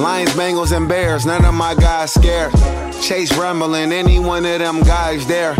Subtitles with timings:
[0.00, 2.52] Lions, Bengals, and Bears, none of my guys scared.
[3.02, 5.54] Chase rumbling, any one of them guys there.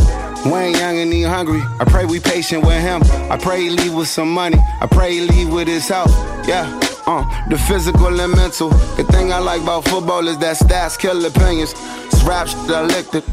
[0.47, 1.61] Wayne Young and he hungry.
[1.79, 3.03] I pray we patient with him.
[3.31, 4.57] I pray he leave with some money.
[4.81, 6.13] I pray he leave with his health.
[6.49, 6.65] Yeah.
[7.07, 8.71] Uh, the physical and mental.
[8.97, 11.75] The thing I like about football is that stats kill opinions.
[12.07, 13.25] It's rap shit I licked it.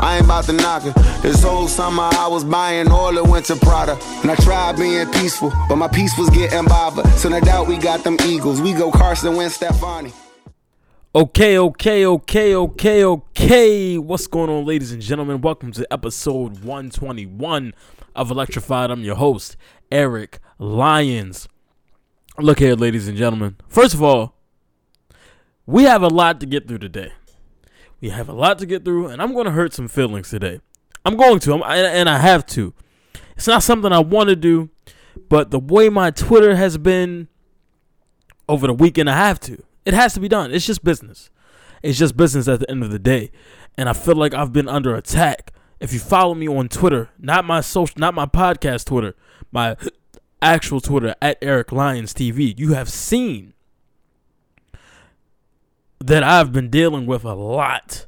[0.00, 0.94] I ain't about to knock it.
[1.22, 3.96] This whole summer I was buying all the winter Prada.
[4.22, 7.06] And I tried being peaceful, but my peace was getting bothered.
[7.18, 8.60] So no doubt we got them Eagles.
[8.60, 10.12] We go Carson Wentz, Stefani.
[11.18, 13.98] Okay, okay, okay, okay, okay.
[13.98, 15.40] What's going on, ladies and gentlemen?
[15.40, 17.74] Welcome to episode 121
[18.14, 18.92] of Electrified.
[18.92, 19.56] I'm your host,
[19.90, 21.48] Eric Lyons.
[22.38, 23.56] Look here, ladies and gentlemen.
[23.66, 24.36] First of all,
[25.66, 27.10] we have a lot to get through today.
[28.00, 30.60] We have a lot to get through, and I'm going to hurt some feelings today.
[31.04, 32.74] I'm going to, and I have to.
[33.36, 34.70] It's not something I want to do,
[35.28, 37.26] but the way my Twitter has been
[38.48, 39.64] over the weekend, I have to.
[39.88, 40.52] It has to be done.
[40.52, 41.30] It's just business.
[41.82, 43.30] It's just business at the end of the day.
[43.78, 45.54] And I feel like I've been under attack.
[45.80, 49.16] If you follow me on Twitter, not my social not my podcast Twitter,
[49.50, 49.78] my
[50.42, 53.54] actual Twitter at Eric Lyons TV, you have seen
[56.00, 58.04] that I've been dealing with a lot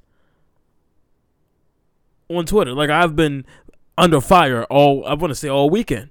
[2.29, 2.75] on Twitter.
[2.75, 3.47] Like I've been
[3.97, 6.11] under fire all I want to say all weekend.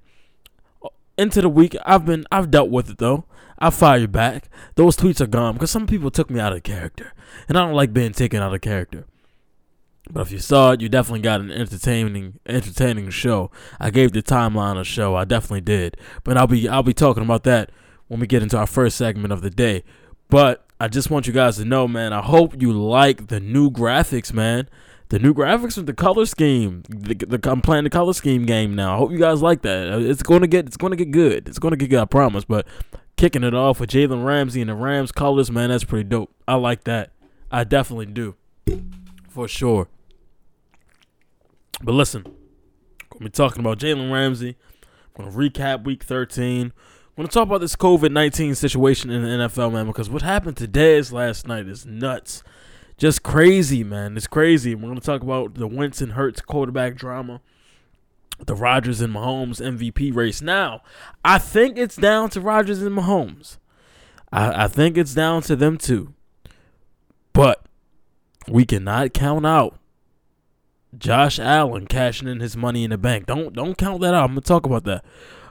[1.16, 3.24] Into the week, I've been I've dealt with it though.
[3.60, 4.48] I fire you back.
[4.76, 7.12] Those tweets are gone because some people took me out of character,
[7.48, 9.04] and I don't like being taken out of character.
[10.10, 13.50] But if you saw it, you definitely got an entertaining, entertaining show.
[13.78, 15.14] I gave the timeline a show.
[15.14, 15.96] I definitely did.
[16.24, 17.70] But I'll be, I'll be talking about that
[18.08, 19.84] when we get into our first segment of the day.
[20.28, 22.12] But I just want you guys to know, man.
[22.12, 24.68] I hope you like the new graphics, man.
[25.10, 26.82] The new graphics with the color scheme.
[26.88, 28.94] The, the, I'm playing the color scheme game now.
[28.94, 30.00] I hope you guys like that.
[30.02, 31.48] It's gonna get, it's gonna get good.
[31.48, 32.00] It's gonna get good.
[32.00, 32.44] I promise.
[32.44, 32.66] But
[33.20, 36.32] kicking it off with Jalen Ramsey and the Rams colors, man, that's pretty dope.
[36.48, 37.12] I like that.
[37.50, 38.34] I definitely do.
[39.28, 39.88] For sure.
[41.82, 42.24] But listen,
[43.20, 44.56] we're talking about Jalen Ramsey.
[45.18, 46.62] I'm gonna recap week 13.
[46.68, 46.72] I'm
[47.14, 50.96] gonna talk about this COVID 19 situation in the NFL, man, because what happened today
[50.96, 52.42] is last night is nuts.
[52.96, 54.16] Just crazy, man.
[54.16, 54.74] It's crazy.
[54.74, 57.42] We're gonna talk about the Winston Hurts quarterback drama
[58.46, 60.40] the Rodgers and Mahomes MVP race.
[60.40, 60.82] Now,
[61.24, 63.58] I think it's down to Rodgers and Mahomes.
[64.32, 66.14] I, I think it's down to them two.
[67.32, 67.64] But
[68.48, 69.78] we cannot count out
[70.96, 73.26] Josh Allen cashing in his money in the bank.
[73.26, 74.24] Don't don't count that out.
[74.24, 75.04] I'm gonna talk about that.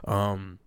[0.04, 0.58] Um,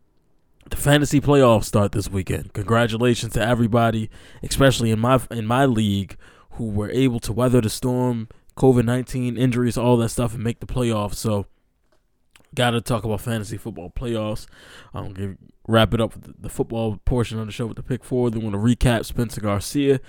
[0.69, 2.53] the fantasy playoffs start this weekend.
[2.53, 4.09] Congratulations to everybody,
[4.41, 6.17] especially in my in my league,
[6.51, 10.59] who were able to weather the storm, COVID nineteen injuries, all that stuff, and make
[10.59, 11.15] the playoffs.
[11.15, 11.45] So
[12.53, 14.47] Got to talk about fantasy football playoffs.
[14.93, 15.35] Um, I'm gonna
[15.67, 18.29] wrap it up with the football portion of the show with the pick four.
[18.29, 19.99] Then want to recap Spencer Garcia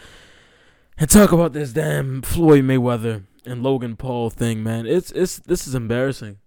[0.99, 4.87] and talk about this damn Floyd Mayweather and Logan Paul thing, man.
[4.87, 6.39] It's it's this is embarrassing.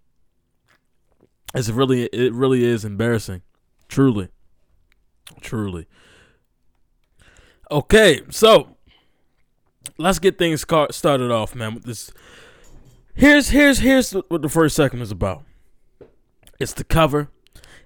[1.53, 3.41] It's really it really is embarrassing.
[3.87, 4.29] Truly.
[5.41, 5.87] Truly.
[7.69, 8.77] Okay, so
[9.97, 11.73] let's get things started off, man.
[11.75, 12.11] With this,
[13.13, 15.43] here's here's here's what the first segment is about.
[16.59, 17.29] It's the cover.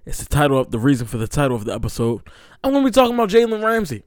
[0.06, 2.22] It's the title of the reason for the title of the episode.
[2.64, 4.04] I'm gonna be talking about Jalen Ramsey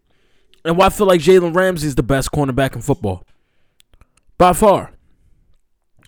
[0.65, 3.25] and why I feel like Jalen Ramsey is the best cornerback in football
[4.39, 4.93] by far.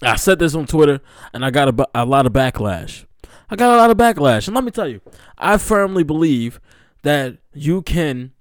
[0.03, 1.01] I said this on Twitter
[1.33, 3.05] and I got a, a lot of backlash.
[3.49, 5.01] I got a lot of backlash, and let me tell you,
[5.39, 6.61] I firmly believe
[7.03, 8.33] that you can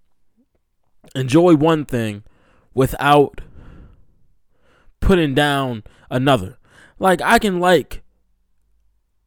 [1.14, 2.24] enjoy one thing
[2.74, 3.42] without
[5.00, 6.58] putting down another.
[6.98, 8.02] Like I can like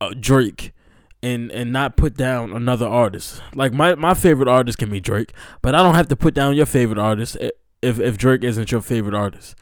[0.01, 0.73] uh, Drake
[1.23, 3.43] and and not put down another artist.
[3.55, 6.57] Like my my favorite artist can be Drake, but I don't have to put down
[6.57, 7.37] your favorite artist
[7.83, 9.55] if if Drake isn't your favorite artist.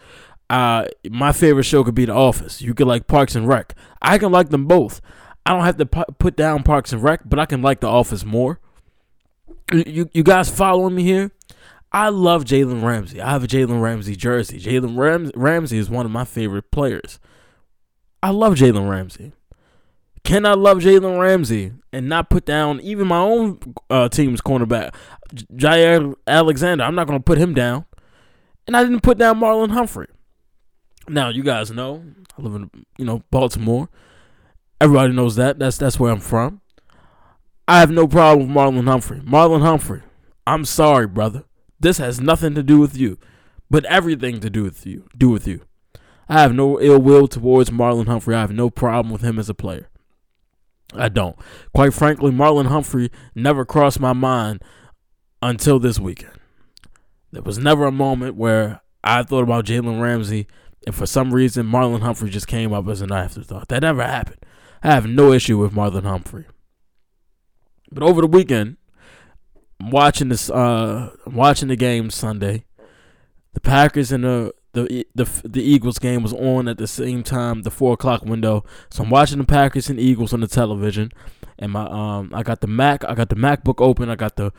[0.48, 2.62] Uh, my favorite show could be The Office.
[2.62, 3.74] You could like Parks and Rec.
[4.00, 5.00] I can like them both.
[5.44, 7.88] I don't have to pu- put down Parks and Rec, but I can like The
[7.88, 8.60] Office more.
[9.72, 11.32] You you guys following me here?
[11.92, 13.20] I love Jalen Ramsey.
[13.20, 14.60] I have a Jalen Ramsey jersey.
[14.60, 17.18] Jalen Ram- Ramsey is one of my favorite players.
[18.22, 19.32] I love Jalen Ramsey.
[20.26, 24.92] Can I love Jalen Ramsey and not put down even my own uh, team's cornerback,
[25.54, 26.82] Jaire Alexander?
[26.82, 27.84] I'm not going to put him down.
[28.66, 30.08] And I didn't put down Marlon Humphrey.
[31.08, 32.02] Now, you guys know
[32.36, 33.88] I live in, you know, Baltimore.
[34.80, 35.60] Everybody knows that.
[35.60, 36.60] That's that's where I'm from.
[37.68, 39.20] I have no problem with Marlon Humphrey.
[39.20, 40.02] Marlon Humphrey,
[40.44, 41.44] I'm sorry, brother.
[41.78, 43.16] This has nothing to do with you,
[43.70, 45.06] but everything to do with you.
[45.16, 45.60] Do with you.
[46.28, 48.34] I have no ill will towards Marlon Humphrey.
[48.34, 49.88] I have no problem with him as a player.
[50.94, 51.36] I don't.
[51.74, 54.62] Quite frankly, Marlon Humphrey never crossed my mind
[55.42, 56.32] until this weekend.
[57.32, 60.46] There was never a moment where I thought about Jalen Ramsey
[60.86, 63.68] and for some reason Marlon Humphrey just came up as an afterthought.
[63.68, 64.38] That never happened.
[64.82, 66.44] I have no issue with Marlon Humphrey.
[67.90, 68.76] But over the weekend,
[69.80, 72.64] I'm watching this uh I'm watching the game Sunday.
[73.54, 77.62] The Packers and the the the the Eagles game was on at the same time,
[77.62, 78.62] the four o'clock window.
[78.90, 81.12] So I'm watching the Packers and Eagles on the television,
[81.58, 84.10] and my um I got the Mac I got the MacBook open.
[84.10, 84.52] I got the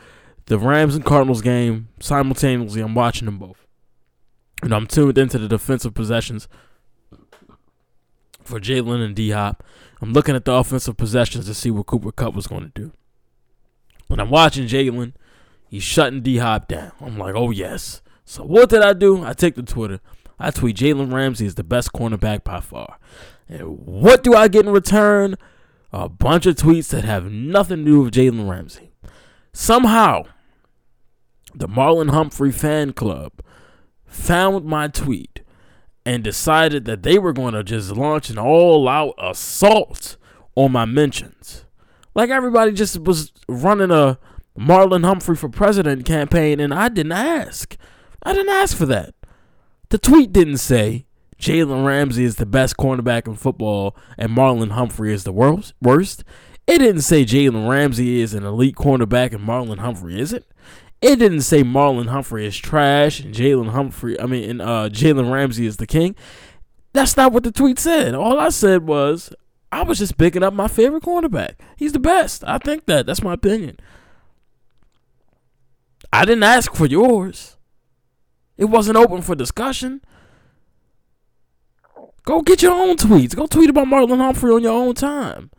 [0.46, 2.80] the Rams and Cardinals game simultaneously.
[2.80, 3.64] I'm watching them both,
[4.62, 6.48] and I'm tuned into the defensive possessions
[8.42, 9.62] for Jalen and D Hop.
[10.00, 12.92] I'm looking at the offensive possessions to see what Cooper Kupp was going to do.
[14.08, 15.12] When I'm watching Jalen,
[15.68, 16.90] he's shutting D Hop down.
[17.00, 18.02] I'm like, oh yes.
[18.28, 19.24] So what did I do?
[19.24, 20.00] I take to Twitter.
[20.38, 22.98] I tweet Jalen Ramsey is the best cornerback by far.
[23.48, 25.36] And what do I get in return?
[25.94, 28.92] A bunch of tweets that have nothing to do with Jalen Ramsey.
[29.54, 30.24] Somehow,
[31.54, 33.32] the Marlon Humphrey fan club
[34.04, 35.40] found my tweet
[36.04, 40.18] and decided that they were going to just launch an all out assault
[40.54, 41.64] on my mentions.
[42.14, 44.18] Like everybody just was running a
[44.54, 47.78] Marlon Humphrey for president campaign, and I didn't ask.
[48.22, 49.14] I didn't ask for that.
[49.90, 51.06] The tweet didn't say
[51.40, 55.74] Jalen Ramsey is the best cornerback in football and Marlon Humphrey is the worst.
[55.80, 56.24] Worst.
[56.66, 60.44] It didn't say Jalen Ramsey is an elite cornerback and Marlon Humphrey isn't.
[61.00, 64.20] It didn't say Marlon Humphrey is trash and Jalen Humphrey.
[64.20, 66.16] I mean, and uh, Jalen Ramsey is the king.
[66.92, 68.14] That's not what the tweet said.
[68.14, 69.32] All I said was
[69.70, 71.54] I was just picking up my favorite cornerback.
[71.76, 72.42] He's the best.
[72.46, 73.06] I think that.
[73.06, 73.78] That's my opinion.
[76.12, 77.57] I didn't ask for yours.
[78.58, 80.02] It wasn't open for discussion.
[82.24, 83.34] Go get your own tweets.
[83.34, 85.50] Go tweet about Marlon Humphrey on your own time.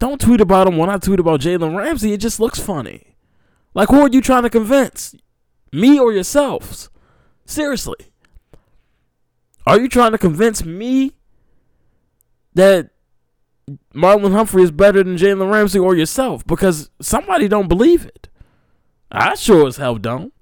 [0.00, 2.12] Don't tweet about him when I tweet about Jalen Ramsey.
[2.12, 3.14] It just looks funny.
[3.74, 5.14] Like, who are you trying to convince?
[5.72, 6.90] Me or yourselves?
[7.44, 8.10] Seriously.
[9.64, 11.12] Are you trying to convince me
[12.54, 12.90] that
[13.94, 16.44] Marlon Humphrey is better than Jalen Ramsey or yourself?
[16.46, 18.28] Because somebody don't believe it.
[19.12, 20.32] I sure as hell don't.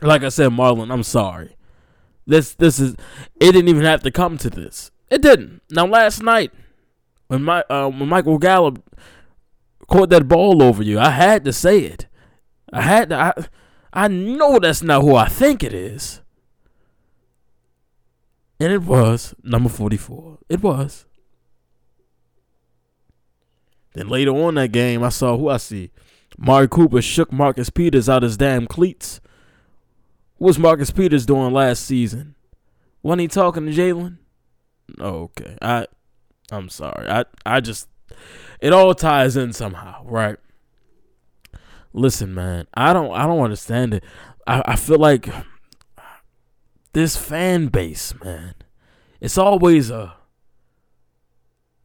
[0.00, 1.56] Like I said, Marlon, I'm sorry.
[2.26, 2.92] This this is
[3.40, 4.90] it didn't even have to come to this.
[5.10, 5.62] It didn't.
[5.70, 6.52] Now last night,
[7.28, 8.82] when my uh, when Michael Gallup
[9.88, 12.06] caught that ball over you, I had to say it.
[12.72, 13.16] I had to.
[13.16, 13.32] I,
[13.92, 16.20] I know that's not who I think it is.
[18.60, 20.38] And it was number 44.
[20.48, 21.06] It was.
[23.94, 25.90] Then later on that game, I saw who I see.
[26.36, 29.20] Mari Cooper shook Marcus Peters out his damn cleats.
[30.38, 32.36] What was Marcus Peters doing last season?
[33.02, 34.18] Wasn't he talking to Jalen?
[35.00, 35.56] Okay.
[35.60, 35.86] I
[36.50, 37.08] I'm sorry.
[37.08, 37.88] I I just
[38.60, 40.38] it all ties in somehow, right?
[41.92, 44.04] Listen, man, I don't I don't understand it.
[44.46, 45.28] I, I feel like
[46.92, 48.54] this fan base, man,
[49.20, 50.14] it's always a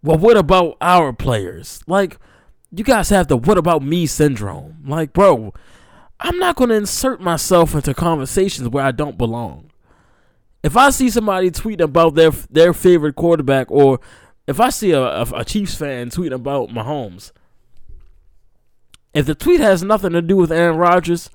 [0.03, 1.81] well, what about our players?
[1.87, 2.17] Like,
[2.71, 4.83] you guys have the what about me syndrome.
[4.85, 5.53] Like, bro,
[6.23, 9.69] I'm not going to insert myself into conversations where I don't belong.
[10.63, 13.99] If I see somebody tweeting about their their favorite quarterback, or
[14.47, 17.33] if I see a, a, a Chiefs fan tweeting about Mahomes,
[19.13, 21.29] if the tweet has nothing to do with Aaron Rodgers,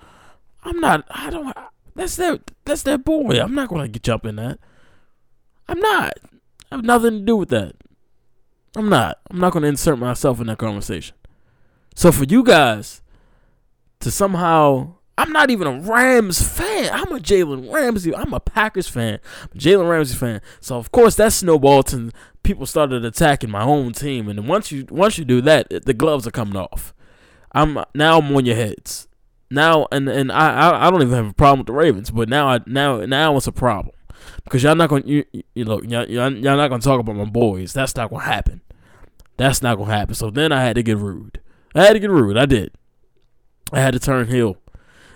[0.65, 1.05] I'm not.
[1.11, 1.55] I don't.
[1.95, 2.39] That's their.
[2.65, 3.39] That's their boy.
[3.39, 4.59] I'm not going to get jump in that.
[5.69, 6.15] I'm not.
[6.73, 7.75] I have nothing to do with that.
[8.75, 9.19] I'm not.
[9.31, 11.15] I'm not going to insert myself in that conversation.
[11.95, 13.03] So for you guys
[14.01, 16.91] to somehow I'm not even a Rams fan.
[16.93, 18.15] I'm a Jalen Ramsey.
[18.15, 19.19] I'm a Packers fan.
[19.57, 20.41] Jalen Ramsey fan.
[20.61, 22.13] So of course that snowballed and
[22.45, 24.29] people started attacking my own team.
[24.29, 26.95] And once you once you do that, the gloves are coming off.
[27.51, 29.09] I'm now I'm on your heads.
[29.51, 32.29] Now and and I I, I don't even have a problem with the Ravens, but
[32.29, 33.97] now I now now it's a problem
[34.45, 35.25] because y'all not gonna you,
[35.55, 37.73] you know y'all, y'all, y'all not gonna talk about my boys.
[37.73, 38.61] That's not gonna happen.
[39.37, 40.15] That's not gonna happen.
[40.15, 41.41] So then I had to get rude.
[41.75, 42.37] I had to get rude.
[42.37, 42.73] I did.
[43.73, 44.57] I had to turn heel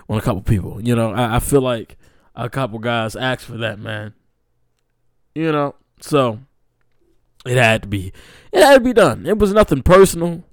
[0.09, 0.81] on a couple people.
[0.81, 1.97] You know, I, I feel like
[2.35, 4.15] a couple guys asked for that, man.
[5.35, 6.41] You know, so
[7.47, 8.13] it had to be,
[8.53, 9.27] it had to be done.
[9.27, 10.45] It was nothing personal.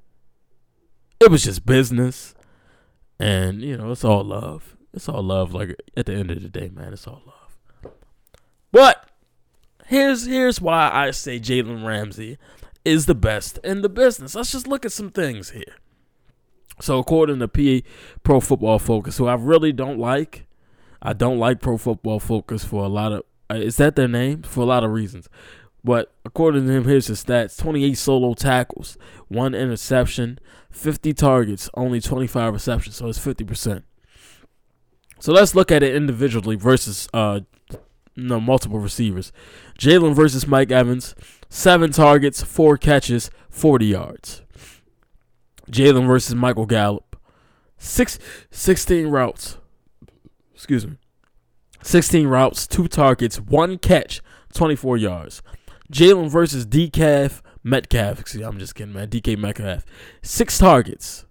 [1.20, 2.34] It was just business,
[3.20, 4.77] and you know, it's all love.
[4.94, 5.53] It's all love.
[5.53, 7.94] Like at the end of the day, man, it's all love.
[8.72, 9.10] But
[9.86, 12.38] here's here's why I say Jalen Ramsey
[12.86, 14.36] is the best in the business.
[14.36, 15.75] Let's just look at some things here.
[16.81, 17.88] So according to PA
[18.24, 20.45] Pro Football Focus, who I really don't like,
[21.01, 24.43] I don't like Pro Football Focus for a lot of uh, is that their name
[24.43, 25.27] for a lot of reasons.
[25.83, 30.39] But according to him, here's his stats: 28 solo tackles, one interception,
[30.71, 33.86] 50 targets, only 25 receptions, so it's 50 percent.
[35.19, 37.41] So let's look at it individually versus uh
[38.15, 39.31] no multiple receivers.
[39.79, 41.15] Jalen versus Mike Evans,
[41.50, 44.41] seven targets, four catches, 40 yards.
[45.71, 47.15] Jalen versus Michael Gallup,
[47.77, 48.19] six,
[48.51, 49.57] 16 routes.
[50.53, 50.97] Excuse me.
[51.81, 54.21] 16 routes, two targets, one catch,
[54.53, 55.41] 24 yards.
[55.91, 58.19] Jalen versus DK Metcalf.
[58.19, 59.09] Excuse, I'm just kidding, man.
[59.09, 59.85] DK Metcalf.
[60.21, 61.25] Six targets,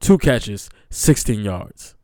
[0.00, 1.94] two catches, 16 yards.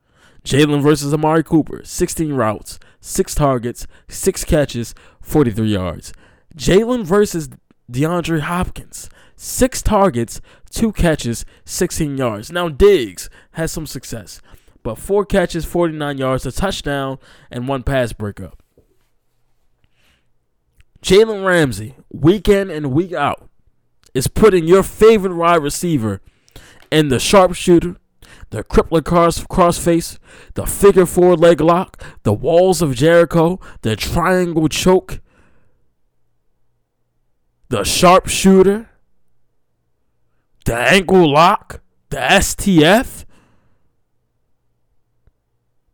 [0.44, 1.82] Jalen versus Amari Cooper.
[1.84, 6.12] 16 routes, six targets, six catches, 43 yards.
[6.56, 7.48] Jalen versus
[7.90, 9.08] DeAndre Hopkins.
[9.44, 12.52] Six targets, two catches, 16 yards.
[12.52, 14.40] Now, Diggs has some success,
[14.84, 17.18] but four catches, 49 yards, a touchdown,
[17.50, 18.62] and one pass breakup.
[21.02, 23.48] Jalen Ramsey, week in and week out,
[24.14, 26.20] is putting your favorite wide receiver
[26.92, 27.96] in the sharpshooter,
[28.50, 30.20] the crippler cross crossface,
[30.54, 35.18] the figure four leg lock, the walls of Jericho, the triangle choke,
[37.70, 38.88] the sharpshooter,
[40.64, 43.24] the ankle lock, the STF,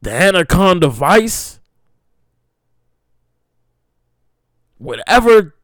[0.00, 1.60] the anaconda vice,
[4.78, 5.54] whatever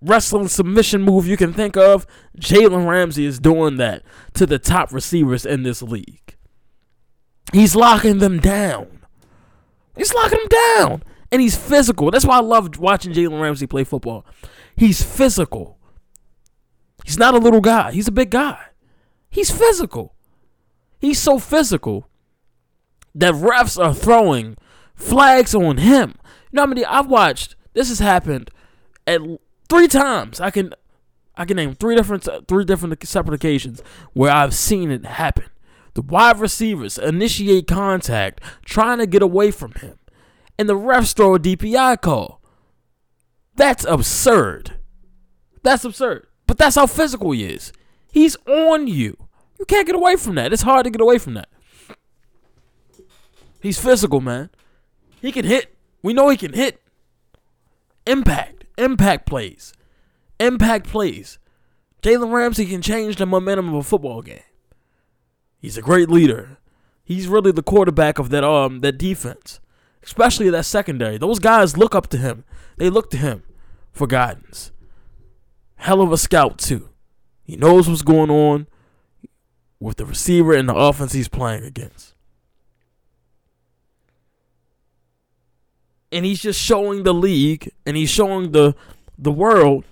[0.00, 2.06] wrestling submission move you can think of,
[2.38, 4.02] Jalen Ramsey is doing that
[4.34, 6.36] to the top receivers in this league.
[7.52, 9.00] He's locking them down.
[9.96, 11.02] He's locking them down.
[11.32, 12.10] And he's physical.
[12.10, 14.24] That's why I love watching Jalen Ramsey play football.
[14.76, 15.79] He's physical.
[17.04, 17.92] He's not a little guy.
[17.92, 18.58] He's a big guy.
[19.28, 20.14] He's physical.
[20.98, 22.08] He's so physical
[23.14, 24.56] that refs are throwing
[24.94, 26.14] flags on him.
[26.50, 27.56] You know how many I've watched?
[27.72, 28.50] This has happened
[29.06, 29.20] at
[29.68, 30.40] three times.
[30.40, 30.74] I can
[31.36, 35.46] I can name three different three different separate occasions where I've seen it happen.
[35.94, 39.98] The wide receivers initiate contact, trying to get away from him,
[40.58, 42.40] and the refs throw a DPI call.
[43.56, 44.74] That's absurd.
[45.62, 46.26] That's absurd.
[46.50, 47.72] But that's how physical he is.
[48.10, 49.16] He's on you.
[49.60, 50.52] You can't get away from that.
[50.52, 51.48] It's hard to get away from that.
[53.62, 54.50] He's physical, man.
[55.22, 55.72] He can hit.
[56.02, 56.82] We know he can hit.
[58.04, 58.64] Impact.
[58.76, 59.74] Impact plays.
[60.40, 61.38] Impact plays.
[62.02, 64.42] Jalen Ramsey can change the momentum of a football game.
[65.56, 66.58] He's a great leader.
[67.04, 69.60] He's really the quarterback of that um that defense,
[70.02, 71.16] especially that secondary.
[71.16, 72.42] Those guys look up to him.
[72.76, 73.44] They look to him
[73.92, 74.72] for guidance.
[75.80, 76.90] Hell of a scout too.
[77.42, 78.66] He knows what's going on
[79.80, 82.14] with the receiver and the offense he's playing against.
[86.12, 88.74] And he's just showing the league and he's showing the
[89.16, 89.84] the world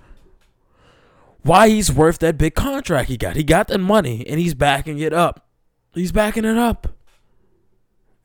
[1.43, 3.37] why he's worth that big contract he got.
[3.37, 5.49] He got that money and he's backing it up.
[5.95, 6.89] He's backing it up.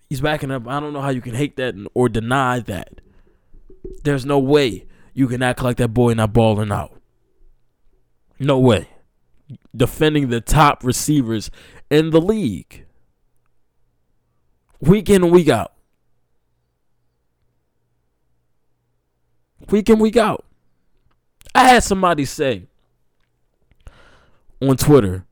[0.10, 0.68] He's backing up.
[0.68, 3.00] I don't know how you can hate that or deny that.
[4.04, 7.00] There's no way you can act like that boy not balling out.
[8.40, 8.88] No way.
[9.76, 11.52] Defending the top receivers
[11.90, 12.86] in the league.
[14.80, 15.74] Week in and week out.
[19.70, 20.46] Week in, week out.
[21.56, 22.68] I had somebody say
[24.62, 25.26] on Twitter,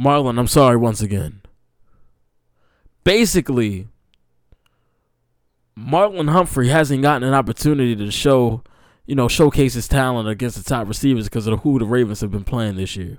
[0.00, 1.42] Marlon, I'm sorry once again.
[3.04, 3.88] Basically,
[5.78, 8.62] Marlon Humphrey hasn't gotten an opportunity to show,
[9.08, 12.30] you know, showcase his talent against the top receivers because of who the Ravens have
[12.30, 13.18] been playing this year.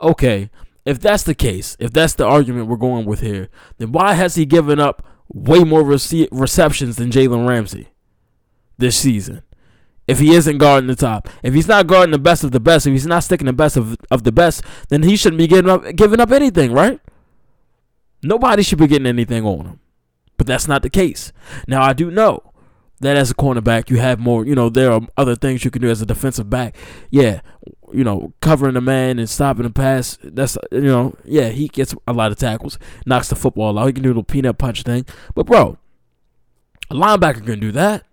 [0.00, 0.50] Okay,
[0.84, 4.36] if that's the case, if that's the argument we're going with here, then why has
[4.36, 7.88] he given up way more rece- receptions than Jalen Ramsey
[8.78, 9.42] this season?
[10.06, 11.28] if he isn't guarding the top.
[11.42, 13.76] If he's not guarding the best of the best, if he's not sticking the best
[13.76, 17.00] of, of the best, then he shouldn't be giving up giving up anything, right?
[18.22, 19.80] Nobody should be getting anything on him.
[20.36, 21.32] But that's not the case.
[21.66, 22.52] Now I do know
[23.00, 25.82] that as a cornerback you have more, you know, there are other things you can
[25.82, 26.76] do as a defensive back.
[27.10, 27.40] Yeah,
[27.92, 30.18] you know, covering the man and stopping the pass.
[30.22, 33.86] That's you know, yeah, he gets a lot of tackles, knocks the football out.
[33.86, 35.06] He can do the peanut punch thing.
[35.34, 35.78] But bro,
[36.90, 38.04] a linebacker can do that.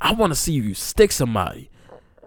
[0.00, 1.70] I want to see you stick somebody,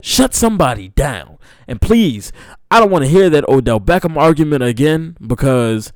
[0.01, 1.39] shut somebody down.
[1.67, 2.32] And please,
[2.70, 5.91] I don't want to hear that Odell Beckham argument again because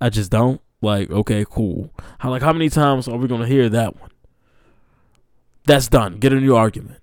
[0.00, 0.60] I just don't.
[0.80, 1.92] Like, okay, cool.
[2.18, 4.10] How like how many times are we gonna hear that one?
[5.64, 6.18] That's done.
[6.18, 7.00] Get a new argument.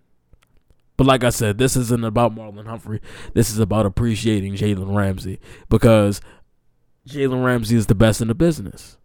[0.97, 3.01] But like I said, this isn't about Marlon Humphrey.
[3.33, 5.39] This is about appreciating Jalen Ramsey
[5.69, 6.21] because
[7.07, 8.97] Jalen Ramsey is the best in the business.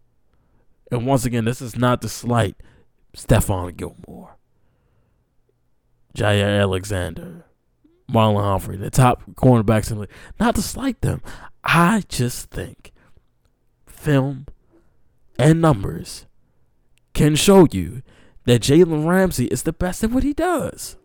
[0.89, 2.55] And once again, this is not to slight
[3.15, 4.37] Stephon Gilmore.
[6.15, 7.45] Jaire Alexander,
[8.09, 10.09] Marlon Humphrey, the top cornerbacks in the league.
[10.39, 11.21] Not to slight them.
[11.63, 12.91] I just think
[13.85, 14.47] film
[15.41, 16.25] and numbers
[17.13, 18.01] can show you
[18.45, 20.97] that Jalen Ramsey is the best at what he does.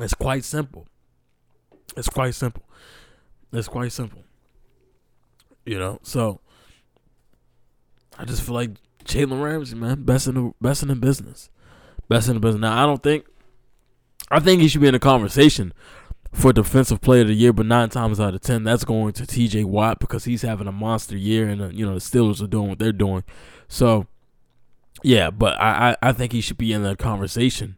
[0.00, 0.86] It's quite simple.
[1.96, 2.62] It's quite simple.
[3.52, 4.22] It's quite simple.
[5.66, 6.40] You know, so
[8.18, 8.70] I just feel like
[9.04, 11.50] Jalen Ramsey, man, best in the best in the business,
[12.08, 12.62] best in the business.
[12.62, 13.26] Now I don't think,
[14.30, 15.72] I think he should be in a conversation
[16.32, 19.26] for defensive player of the year, but nine times out of ten, that's going to
[19.26, 19.64] T.J.
[19.64, 22.68] Watt because he's having a monster year, and uh, you know the Steelers are doing
[22.68, 23.22] what they're doing.
[23.68, 24.06] So,
[25.02, 27.76] yeah, but I, I I think he should be in that conversation.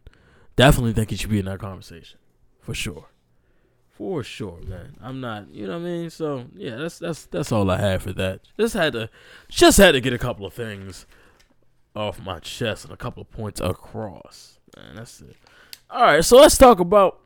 [0.55, 2.17] Definitely think he should be in that conversation,
[2.61, 3.07] for sure.
[3.91, 4.97] For sure, man.
[5.01, 6.09] I'm not, you know what I mean?
[6.09, 8.41] So yeah, that's that's that's all I had for that.
[8.59, 9.09] Just had to
[9.49, 11.05] just had to get a couple of things
[11.95, 14.59] off my chest and a couple of points across.
[14.75, 15.37] Man, that's it.
[15.89, 17.21] Alright, so let's talk about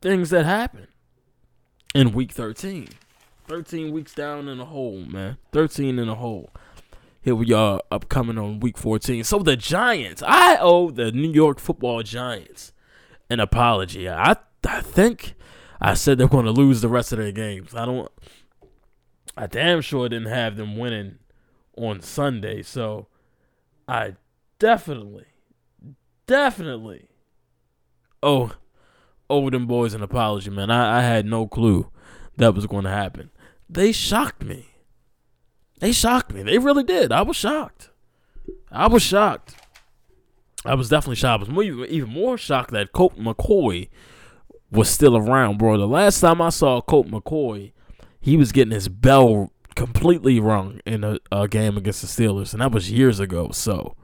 [0.00, 0.88] things that happen
[1.94, 2.88] in week 13.
[3.48, 5.36] 13 weeks down in a hole, man.
[5.52, 6.50] 13 in a hole.
[7.22, 9.24] Here we are upcoming on week 14.
[9.24, 12.72] So the Giants, I owe the New York football Giants
[13.28, 14.08] an apology.
[14.08, 15.34] I I think
[15.80, 17.74] I said they're going to lose the rest of their games.
[17.74, 18.10] I don't.
[19.36, 21.18] I damn sure didn't have them winning
[21.76, 22.62] on Sunday.
[22.62, 23.06] So
[23.88, 24.16] I
[24.58, 25.26] definitely,
[26.26, 27.08] definitely
[28.22, 28.52] owe
[29.30, 30.70] owe them boys an apology, man.
[30.70, 31.90] I, I had no clue
[32.36, 33.30] that was going to happen.
[33.68, 34.66] They shocked me.
[35.78, 36.42] They shocked me.
[36.42, 37.12] They really did.
[37.12, 37.90] I was shocked.
[38.70, 39.54] I was shocked.
[40.64, 41.48] I was definitely shocked.
[41.48, 43.88] I was even more shocked that Colt McCoy
[44.70, 45.78] was still around, bro.
[45.78, 47.72] The last time I saw Colt McCoy,
[48.20, 52.60] he was getting his bell completely rung in a, a game against the Steelers, and
[52.60, 53.50] that was years ago.
[53.52, 53.96] So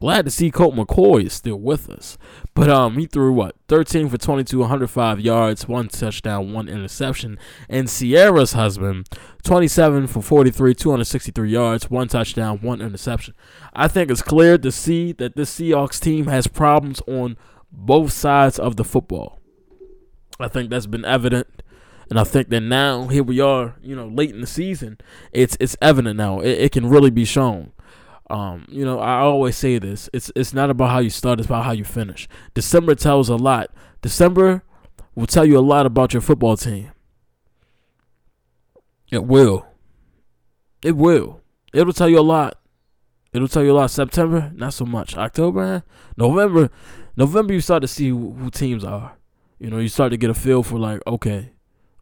[0.00, 2.16] glad to see Colt McCoy is still with us.
[2.54, 7.38] But um, he threw what 13 for 22, 105 yards, one touchdown, one interception.
[7.68, 9.08] And Ciara's husband,
[9.44, 13.34] 27 for 43, 263 yards, one touchdown, one interception.
[13.74, 17.36] I think it's clear to see that this Seahawks team has problems on
[17.70, 19.38] both sides of the football.
[20.40, 21.46] I think that's been evident.
[22.08, 24.98] And I think that now here we are, you know, late in the season,
[25.30, 26.40] it's it's evident now.
[26.40, 27.70] It, it can really be shown.
[28.30, 30.08] Um, you know, I always say this.
[30.12, 32.28] It's it's not about how you start, it's about how you finish.
[32.54, 33.70] December tells a lot.
[34.02, 34.62] December
[35.16, 36.92] will tell you a lot about your football team.
[39.10, 39.66] It will.
[40.82, 41.40] It will.
[41.74, 42.58] It'll tell you a lot.
[43.32, 43.90] It'll tell you a lot.
[43.90, 45.16] September, not so much.
[45.16, 45.82] October,
[46.16, 46.70] November,
[47.16, 49.18] November, you start to see who, who teams are.
[49.58, 51.52] You know, you start to get a feel for like, okay,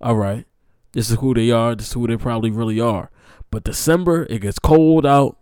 [0.01, 0.47] all right,
[0.93, 1.75] this is who they are.
[1.75, 3.11] This is who they probably really are.
[3.51, 5.39] But December, it gets cold out.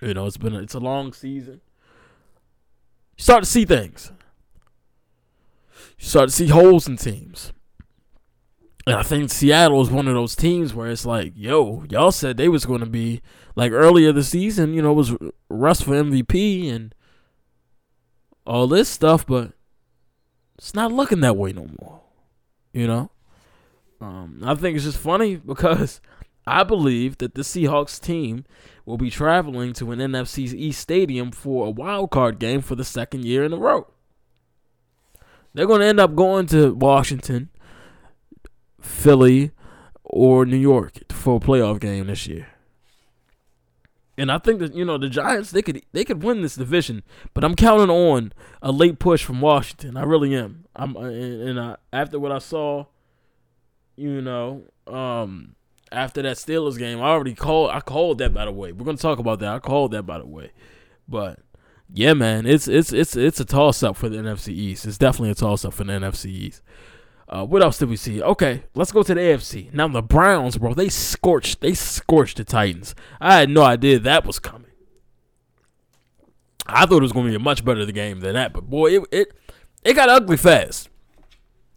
[0.00, 1.60] You know, it's been a, it's a long season.
[3.16, 4.12] You start to see things.
[5.98, 7.52] You start to see holes in teams.
[8.86, 12.36] And I think Seattle is one of those teams where it's like, yo, y'all said
[12.36, 13.20] they was going to be
[13.54, 15.14] like earlier this season, you know, was
[15.50, 16.94] Russ for MVP and
[18.46, 19.52] all this stuff, but
[20.56, 22.00] it's not looking that way no more.
[22.72, 23.10] You know?
[24.00, 26.00] Um, I think it's just funny because
[26.46, 28.46] I believe that the Seahawks team
[28.90, 32.84] will be traveling to an NFC East stadium for a wild card game for the
[32.84, 33.86] second year in a row.
[35.54, 37.50] They're going to end up going to Washington,
[38.80, 39.52] Philly,
[40.04, 42.48] or New York for a playoff game this year.
[44.18, 47.02] And I think that you know the Giants they could they could win this division,
[47.32, 49.96] but I'm counting on a late push from Washington.
[49.96, 50.66] I really am.
[50.76, 52.84] I'm and, and I, after what I saw,
[53.96, 55.54] you know, um,
[55.92, 57.70] after that Steelers game, I already called.
[57.70, 58.72] I called that by the way.
[58.72, 59.54] We're gonna talk about that.
[59.54, 60.52] I called that by the way,
[61.08, 61.40] but
[61.92, 64.86] yeah, man, it's it's it's it's a toss up for the NFC East.
[64.86, 66.62] It's definitely a toss up for the NFC East.
[67.28, 68.20] Uh, what else did we see?
[68.20, 69.72] Okay, let's go to the AFC.
[69.72, 71.60] Now the Browns, bro, they scorched.
[71.60, 72.94] They scorched the Titans.
[73.20, 74.70] I had no idea that was coming.
[76.66, 78.96] I thought it was going to be a much better game than that, but boy,
[78.96, 79.32] it it
[79.84, 80.88] it got ugly fast.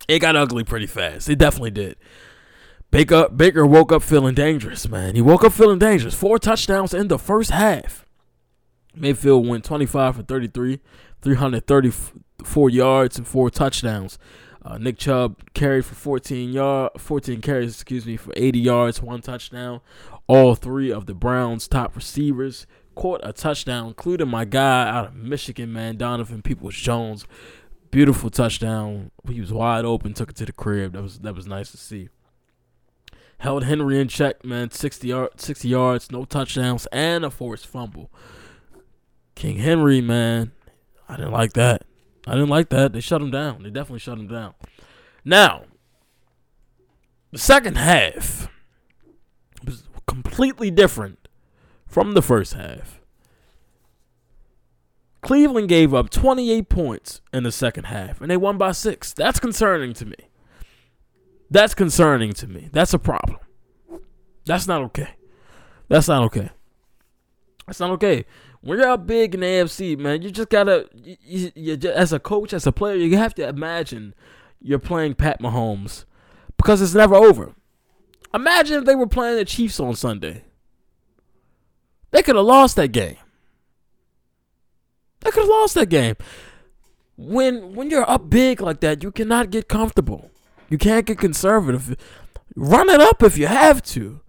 [0.07, 1.29] It got ugly pretty fast.
[1.29, 1.97] It definitely did.
[2.93, 5.15] Baker Baker woke up feeling dangerous, man.
[5.15, 6.13] He woke up feeling dangerous.
[6.13, 8.05] Four touchdowns in the first half.
[8.95, 10.79] Mayfield went 25 for 33,
[11.19, 14.19] 334 yards and four touchdowns.
[14.63, 19.23] Uh, Nick Chubb carried for 14 yard, 14 carries, excuse me, for 80 yards, one
[19.23, 19.81] touchdown.
[20.27, 25.15] All three of the Browns' top receivers caught a touchdown, including my guy out of
[25.15, 27.25] Michigan, man, Donovan Peoples Jones.
[27.89, 29.09] Beautiful touchdown.
[29.27, 30.93] He was wide open, took it to the crib.
[30.93, 32.09] That was that was nice to see.
[33.43, 34.71] Held Henry in check, man.
[34.71, 38.09] 60 yard, 60 yards, no touchdowns, and a forced fumble.
[39.35, 40.53] King Henry, man,
[41.09, 41.83] I didn't like that.
[42.25, 42.93] I didn't like that.
[42.93, 43.63] They shut him down.
[43.63, 44.53] They definitely shut him down.
[45.25, 45.63] Now,
[47.33, 48.47] the second half,
[49.65, 51.27] was completely different
[51.85, 53.01] from the first half.
[55.21, 59.11] Cleveland gave up 28 points in the second half, and they won by six.
[59.11, 60.15] That's concerning to me.
[61.53, 62.69] That's concerning to me.
[62.71, 63.37] That's a problem.
[64.43, 65.09] That's not okay.
[65.87, 66.49] That's not okay.
[67.67, 68.25] That's not okay.
[68.61, 70.89] When you're up big in the AFC, man, you just gotta.
[70.95, 74.15] You, you, you, as a coach, as a player, you have to imagine
[74.61, 76.05] you're playing Pat Mahomes
[76.57, 77.53] because it's never over.
[78.33, 80.45] Imagine if they were playing the Chiefs on Sunday.
[82.09, 83.17] They could have lost that game.
[85.19, 86.15] They could have lost that game.
[87.15, 90.31] When when you're up big like that, you cannot get comfortable.
[90.69, 91.95] You can't get conservative.
[92.55, 94.21] Run it up if you have to.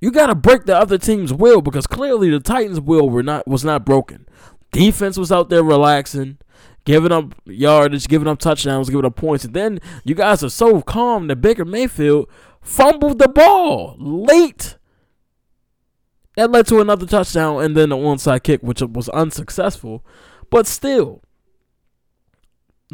[0.00, 3.48] You got to break the other team's will because clearly the Titans' will were not
[3.48, 4.26] was not broken.
[4.70, 6.38] Defense was out there relaxing,
[6.84, 10.82] giving up yardage, giving up touchdowns, giving up points, and then you guys are so
[10.82, 12.28] calm that Baker Mayfield
[12.60, 14.76] fumbled the ball late.
[16.36, 20.04] That led to another touchdown and then an onside kick, which was unsuccessful.
[20.50, 21.22] But still,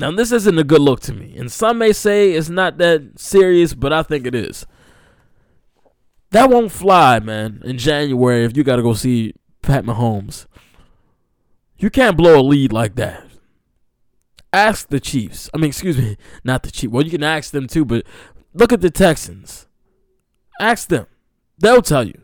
[0.01, 1.37] now this isn't a good look to me.
[1.37, 4.67] And some may say it's not that serious, but I think it is.
[6.31, 10.47] That won't fly, man, in January if you got to go see Pat Mahomes.
[11.79, 13.27] You can't blow a lead like that.
[14.53, 15.51] Ask the Chiefs.
[15.53, 16.93] I mean, excuse me, not the Chiefs.
[16.93, 18.05] Well, you can ask them too, but
[18.55, 19.67] look at the Texans.
[20.61, 21.07] Ask them.
[21.59, 22.21] They'll tell you.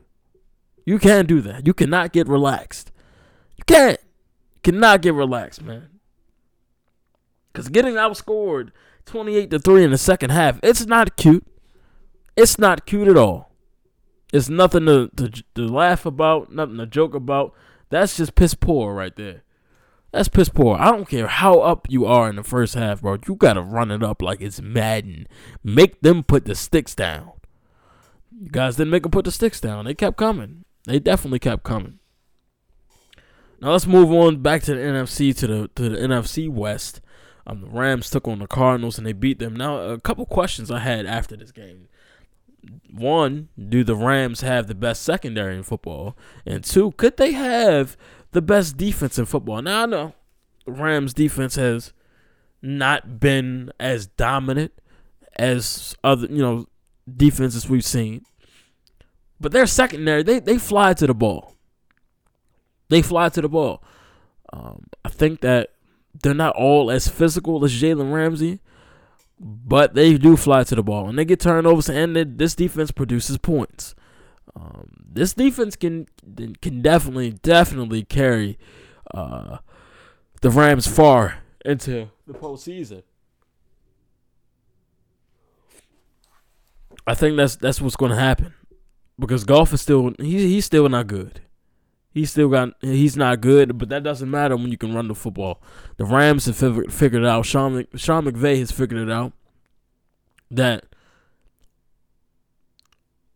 [0.85, 1.67] You can't do that.
[1.67, 2.93] You cannot get relaxed.
[3.57, 3.99] You can't.
[4.55, 5.96] You cannot get relaxed, man.
[7.57, 8.71] Cause getting outscored
[9.07, 11.47] 28 to 3 in the second half, it's not cute.
[12.37, 13.51] It's not cute at all.
[14.31, 17.55] It's nothing to, to, to laugh about, nothing to joke about.
[17.89, 19.43] That's just piss poor right there.
[20.13, 20.77] That's piss poor.
[20.79, 23.17] I don't care how up you are in the first half, bro.
[23.27, 25.27] You gotta run it up like it's Madden.
[25.65, 27.33] Make them put the sticks down.
[28.39, 29.87] You guys didn't make them put the sticks down.
[29.87, 30.65] They kept coming.
[30.85, 32.01] They definitely kept coming.
[33.61, 37.01] Now let's move on back to the NFC to the to the NFC West.
[37.47, 39.55] Um, the Rams took on the Cardinals and they beat them.
[39.55, 41.89] Now a couple questions I had after this game.
[42.91, 46.17] One, do the Rams have the best secondary in football?
[46.45, 47.97] And two, could they have
[48.33, 49.63] the best defense in football?
[49.63, 50.15] Now I know
[50.65, 51.93] the Rams defense has
[52.61, 54.73] not been as dominant
[55.37, 56.67] as other, you know,
[57.17, 58.25] defenses we've seen.
[59.41, 61.55] But their secondary, they they fly to the ball.
[62.89, 63.83] They fly to the ball.
[64.53, 65.71] Um, I think that
[66.23, 68.61] they're not all as physical as Jalen Ramsey,
[69.39, 71.89] but they do fly to the ball and they get turnovers.
[71.89, 73.95] And this defense produces points.
[74.55, 76.07] Um, this defense can
[76.63, 78.59] can definitely definitely carry
[79.15, 79.59] uh,
[80.41, 83.03] the Rams far into the postseason.
[87.07, 88.55] I think that's that's what's going to happen
[89.19, 91.41] because Goff is still he's he's still not good.
[92.17, 95.15] He's still got he's not good, but that doesn't matter when you can run the
[95.15, 95.61] football.
[95.99, 97.45] The Rams have figured, it out.
[97.45, 99.35] Sean Sean McVay has figured it out
[100.51, 100.87] that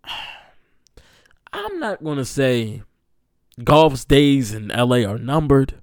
[1.52, 2.80] I'm not to say
[3.62, 5.74] Goff's days in LA are numbered.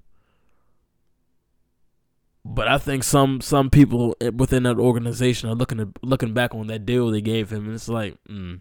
[2.44, 6.66] But I think some some people within that organization are looking at, looking back on
[6.66, 8.60] that deal they gave him, and it's like, mm,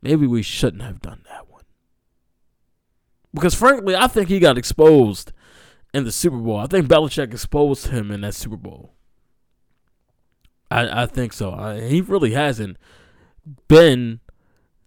[0.00, 1.51] maybe we shouldn't have done that.
[3.34, 5.32] Because frankly, I think he got exposed
[5.94, 6.58] in the Super Bowl.
[6.58, 8.94] I think Belichick exposed him in that Super Bowl.
[10.70, 11.52] I I think so.
[11.52, 12.76] I, he really hasn't
[13.68, 14.20] been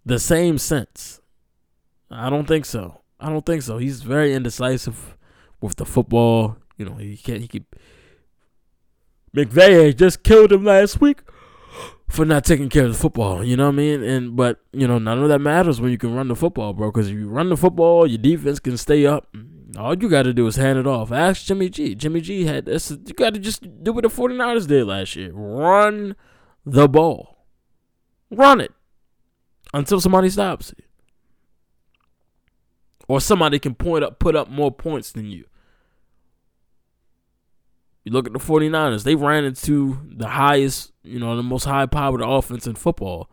[0.04, 1.20] the same since.
[2.10, 3.00] I don't think so.
[3.18, 3.78] I don't think so.
[3.78, 5.16] He's very indecisive
[5.60, 6.56] with the football.
[6.76, 7.40] You know, he can't.
[7.40, 7.74] He keep
[9.34, 11.20] McVay just killed him last week
[12.08, 13.44] for not taking care of the football.
[13.44, 14.02] You know what I mean?
[14.02, 16.90] And but you know none of that matters when you can run the football, bro.
[16.90, 19.28] Because if you run the football, your defense can stay up.
[19.76, 21.12] All you got to do is hand it off.
[21.12, 21.94] Ask Jimmy G.
[21.94, 22.90] Jimmy G had this.
[22.90, 25.32] You got to just do what the 49ers did last year.
[25.32, 26.16] Run
[26.64, 27.44] the ball.
[28.30, 28.72] Run it
[29.74, 30.84] until somebody stops it.
[33.08, 35.44] Or somebody can point up put up more points than you.
[38.06, 41.86] You look at the 49ers, they ran into the highest, you know, the most high
[41.86, 43.28] powered offense in football.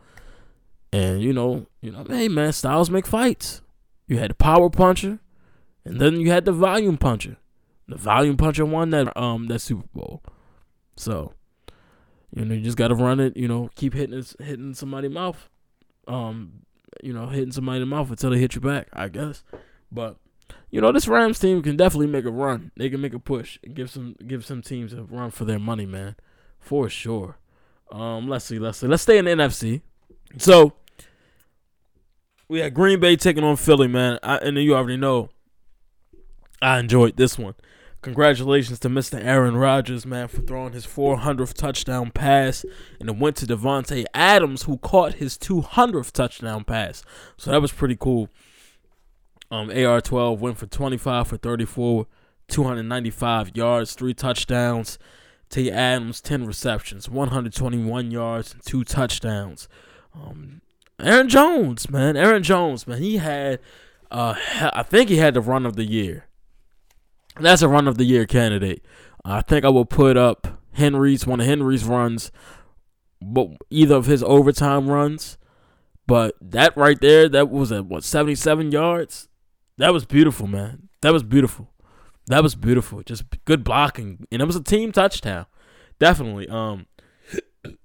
[0.91, 3.62] And you know, you know, hey man, styles make fights.
[4.07, 5.19] You had the power puncher,
[5.86, 7.38] and then you had the volume puncher.
[7.88, 10.23] The volume puncher won that um that Super Bowl.
[10.95, 11.33] So,
[12.36, 15.49] you know, you just gotta run it, you know, keep hitting hitting somebody's mouth.
[16.07, 16.63] Um,
[17.03, 19.43] you know, hitting somebody in the mouth until they hit you back, I guess.
[19.91, 20.17] But
[20.73, 22.71] you know, this Rams team can definitely make a run.
[22.75, 25.59] They can make a push and give some give some teams a run for their
[25.59, 26.15] money, man,
[26.59, 27.38] for sure.
[27.91, 29.81] Um, let's see, let's see, let's stay in the NFC.
[30.39, 30.73] So
[32.47, 34.17] we had Green Bay taking on Philly, man.
[34.23, 35.29] I, and you already know
[36.59, 37.53] I enjoyed this one.
[38.01, 39.23] Congratulations to Mr.
[39.23, 42.65] Aaron Rodgers, man, for throwing his 400th touchdown pass,
[42.99, 47.03] and it went to Davante Adams, who caught his 200th touchdown pass.
[47.38, 48.29] So that was pretty cool.
[49.51, 52.08] Um, AR12 went for 25 for 34,
[52.47, 54.97] 295 yards, three touchdowns.
[55.53, 59.67] Tay Adams, 10 receptions, 121 yards, and two touchdowns.
[60.15, 60.62] Um,
[60.99, 63.60] Aaron Jones, man, Aaron Jones, man, he had,
[64.10, 64.34] uh,
[64.73, 66.25] I think he had the run of the year.
[67.39, 68.84] That's a run of the year candidate.
[69.23, 72.32] I think I will put up Henry's one of Henry's runs,
[73.21, 75.38] but either of his overtime runs.
[76.08, 79.29] But that right there, that was at what seventy seven yards.
[79.77, 80.89] That was beautiful, man.
[81.01, 81.73] That was beautiful.
[82.27, 83.03] That was beautiful.
[83.03, 85.45] Just good blocking, and it was a team touchdown.
[85.99, 86.47] Definitely.
[86.47, 86.86] Um,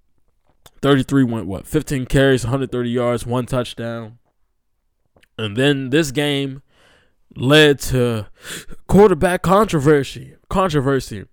[0.83, 4.18] thirty three went what fifteen carries, one hundred thirty yards, one touchdown.
[5.37, 6.62] And then this game
[7.37, 8.29] led to
[8.87, 10.37] quarterback controversy.
[10.48, 11.24] Controversy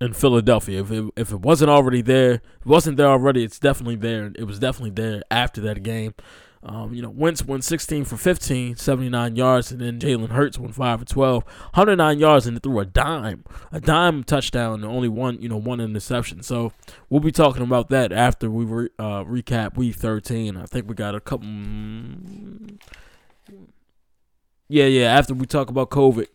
[0.00, 0.80] in Philadelphia.
[0.80, 3.44] If it, if it wasn't already there, it wasn't there already.
[3.44, 4.32] It's definitely there.
[4.36, 6.14] It was definitely there after that game.
[6.68, 10.74] Um, you know, Wentz went 16 for 15, 79 yards, and then Jalen Hurts went
[10.74, 15.40] 5 for 12, 109 yards, and threw a dime, a dime touchdown, and only one,
[15.40, 16.42] you know, one interception.
[16.42, 16.72] So
[17.08, 20.56] we'll be talking about that after we re- uh, recap Week 13.
[20.56, 21.46] I think we got a couple.
[21.46, 22.80] Mm,
[24.68, 25.16] yeah, yeah.
[25.16, 26.26] After we talk about COVID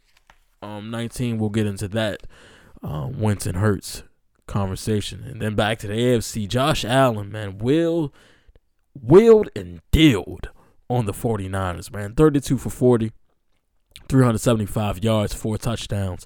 [0.61, 2.23] um, 19, we'll get into that
[2.81, 4.03] um, Wentz and Hurts
[4.47, 5.25] conversation.
[5.25, 6.47] And then back to the AFC.
[6.47, 8.13] Josh Allen, man, will
[8.93, 10.49] wheeled and dealed
[10.89, 12.13] on the 49ers, man.
[12.13, 13.11] 32 for 40,
[14.07, 16.25] 375 yards, four touchdowns.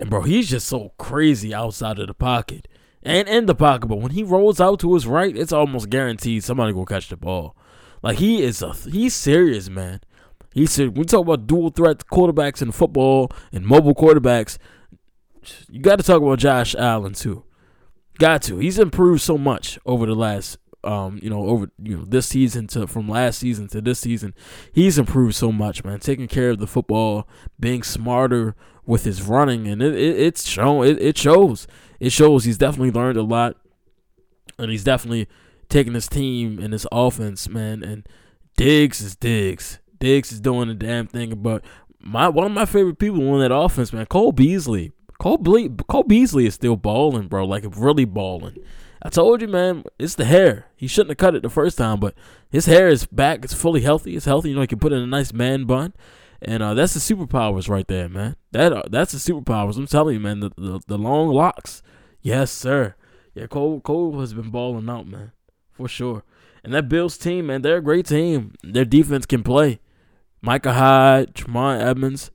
[0.00, 2.66] And bro, he's just so crazy outside of the pocket
[3.02, 3.86] and in the pocket.
[3.86, 7.16] But when he rolls out to his right, it's almost guaranteed somebody will catch the
[7.16, 7.56] ball.
[8.02, 10.00] Like he is a he's serious, man.
[10.54, 14.58] He said, we talk about dual threat quarterbacks in football and mobile quarterbacks.
[15.70, 17.44] You got to talk about Josh Allen too.
[18.18, 18.58] Got to.
[18.58, 22.66] He's improved so much over the last, um, you know, over you know this season
[22.68, 24.34] to from last season to this season.
[24.72, 26.00] He's improved so much, man.
[26.00, 30.86] Taking care of the football, being smarter with his running, and it, it it's shown.
[30.86, 31.66] It, it shows.
[32.00, 32.44] It shows.
[32.44, 33.56] He's definitely learned a lot,
[34.58, 35.28] and he's definitely
[35.68, 37.82] taking his team and his offense, man.
[37.82, 38.08] And
[38.56, 39.78] Diggs is Diggs.
[39.98, 41.34] Diggs is doing the damn thing.
[41.36, 41.64] But
[42.00, 44.92] my one of my favorite people on that offense, man, Cole Beasley.
[45.18, 47.46] Cole, Ble- Cole Beasley is still balling, bro.
[47.46, 48.56] Like really balling.
[49.04, 50.66] I told you, man, it's the hair.
[50.76, 52.14] He shouldn't have cut it the first time, but
[52.50, 53.44] his hair is back.
[53.44, 54.14] It's fully healthy.
[54.14, 54.50] It's healthy.
[54.50, 55.92] You know, he can put in a nice man bun,
[56.40, 58.36] and uh, that's the superpowers right there, man.
[58.52, 59.76] That uh, that's the superpowers.
[59.76, 60.40] I'm telling you, man.
[60.40, 61.82] The, the the long locks.
[62.20, 62.94] Yes, sir.
[63.34, 65.32] Yeah, Cole Cole has been balling out, man,
[65.72, 66.22] for sure.
[66.62, 68.54] And that Bills team, man, they're a great team.
[68.62, 69.80] Their defense can play.
[70.40, 72.30] Micah Hyde, Tremaine Edmunds,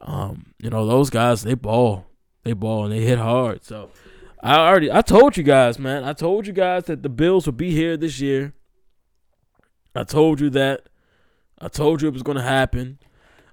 [0.00, 2.06] um, you know, those guys, they ball.
[2.42, 3.64] They ball and they hit hard.
[3.64, 3.90] So
[4.42, 6.04] I already I told you guys, man.
[6.04, 8.54] I told you guys that the Bills would be here this year.
[9.94, 10.88] I told you that.
[11.58, 12.98] I told you it was gonna happen.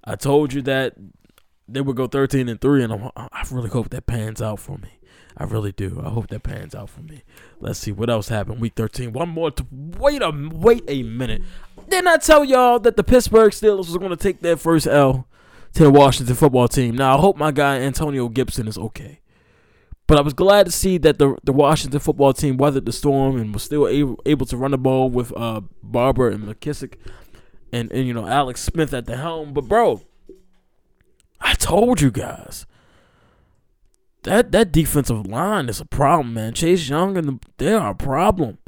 [0.03, 0.95] I told you that
[1.67, 4.77] they would go 13 and 3 and I'm, I really hope that pans out for
[4.77, 4.97] me.
[5.35, 6.01] I really do.
[6.03, 7.23] I hope that pans out for me.
[7.59, 8.59] Let's see what else happened.
[8.59, 9.13] Week 13.
[9.13, 9.51] One more.
[9.51, 11.43] To, wait a wait a minute.
[11.89, 15.27] Didn't I tell y'all that the Pittsburgh Steelers was going to take their first L
[15.73, 16.95] to the Washington football team?
[16.95, 19.19] Now I hope my guy Antonio Gibson is okay.
[20.07, 23.37] But I was glad to see that the the Washington football team weathered the storm
[23.37, 26.93] and was still able, able to run the ball with uh, Barber and McKissic
[27.73, 29.53] and, and you know Alex Smith at the helm.
[29.53, 30.01] But bro,
[31.41, 32.65] I told you guys
[34.23, 36.53] that that defensive line is a problem, man.
[36.53, 38.59] Chase Young and the, they are a problem.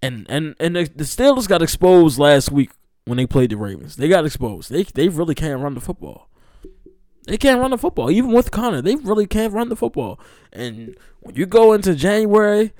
[0.00, 2.70] And and and the, the Steelers got exposed last week
[3.04, 3.96] when they played the Ravens.
[3.96, 4.70] They got exposed.
[4.70, 6.29] They they really can't run the football.
[7.26, 8.10] They can't run the football.
[8.10, 10.18] Even with Conner, they really can't run the football.
[10.52, 12.72] And when you go into January,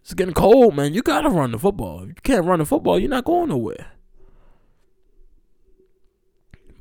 [0.00, 0.94] it's getting cold, man.
[0.94, 2.02] You gotta run the football.
[2.02, 3.92] If you can't run the football, you're not going nowhere.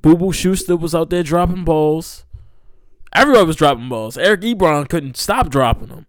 [0.01, 2.25] Boo Boo Schuster was out there dropping balls.
[3.13, 4.17] Everybody was dropping balls.
[4.17, 6.05] Eric Ebron couldn't stop dropping them.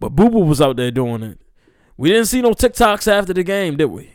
[0.00, 1.40] But Boo Boo was out there doing it.
[1.96, 4.10] We didn't see no TikToks after the game, did we?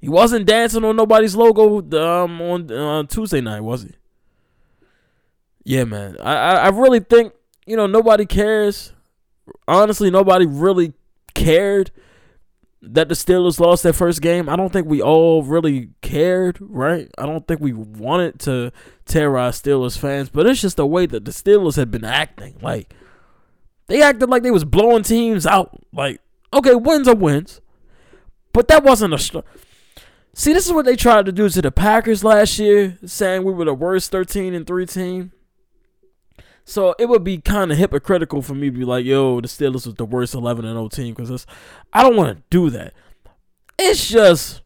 [0.00, 3.90] He wasn't dancing on nobody's logo um, on uh, Tuesday night, was he?
[5.64, 6.16] Yeah, man.
[6.20, 7.32] I, I, I really think,
[7.66, 8.92] you know, nobody cares.
[9.66, 10.92] Honestly, nobody really
[11.34, 11.90] cared
[12.82, 14.48] that the Steelers lost their first game.
[14.48, 17.10] I don't think we all really cared, right?
[17.16, 18.72] I don't think we wanted to
[19.06, 22.56] terrorize Steelers fans, but it's just the way that the Steelers had been acting.
[22.60, 22.92] Like
[23.86, 25.78] they acted like they was blowing teams out.
[25.92, 26.20] Like,
[26.52, 27.60] okay, wins are wins.
[28.52, 29.18] But that wasn't a.
[29.18, 29.38] Str-
[30.36, 33.52] See, this is what they tried to do to the Packers last year, saying we
[33.52, 35.32] were the worst 13 and 3 team.
[36.64, 39.86] So it would be kind of hypocritical for me to be like, yo, the Steelers
[39.86, 41.46] was the worst 11 and 0 team because
[41.92, 42.94] I don't want to do that.
[43.78, 44.62] It's just,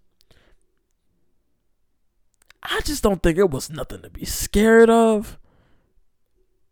[2.62, 5.38] I just don't think it was nothing to be scared of.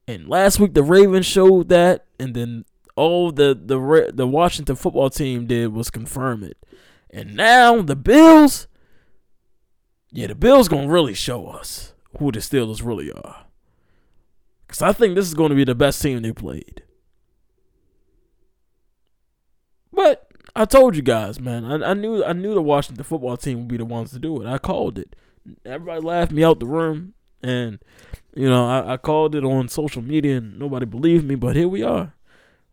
[0.06, 5.10] And last week the Ravens showed that, and then all the the the Washington football
[5.10, 6.56] team did was confirm it.
[7.10, 8.68] And now the Bills,
[10.12, 13.45] yeah, the Bills gonna really show us who the Steelers really are.
[14.68, 16.83] Cause I think this is gonna be the best team they played.
[19.92, 23.59] But I told you guys, man, I, I knew I knew the Washington football team
[23.59, 24.46] would be the ones to do it.
[24.46, 25.14] I called it.
[25.64, 27.79] Everybody laughed me out the room, and
[28.35, 31.35] you know I, I called it on social media, and nobody believed me.
[31.35, 32.14] But here we are,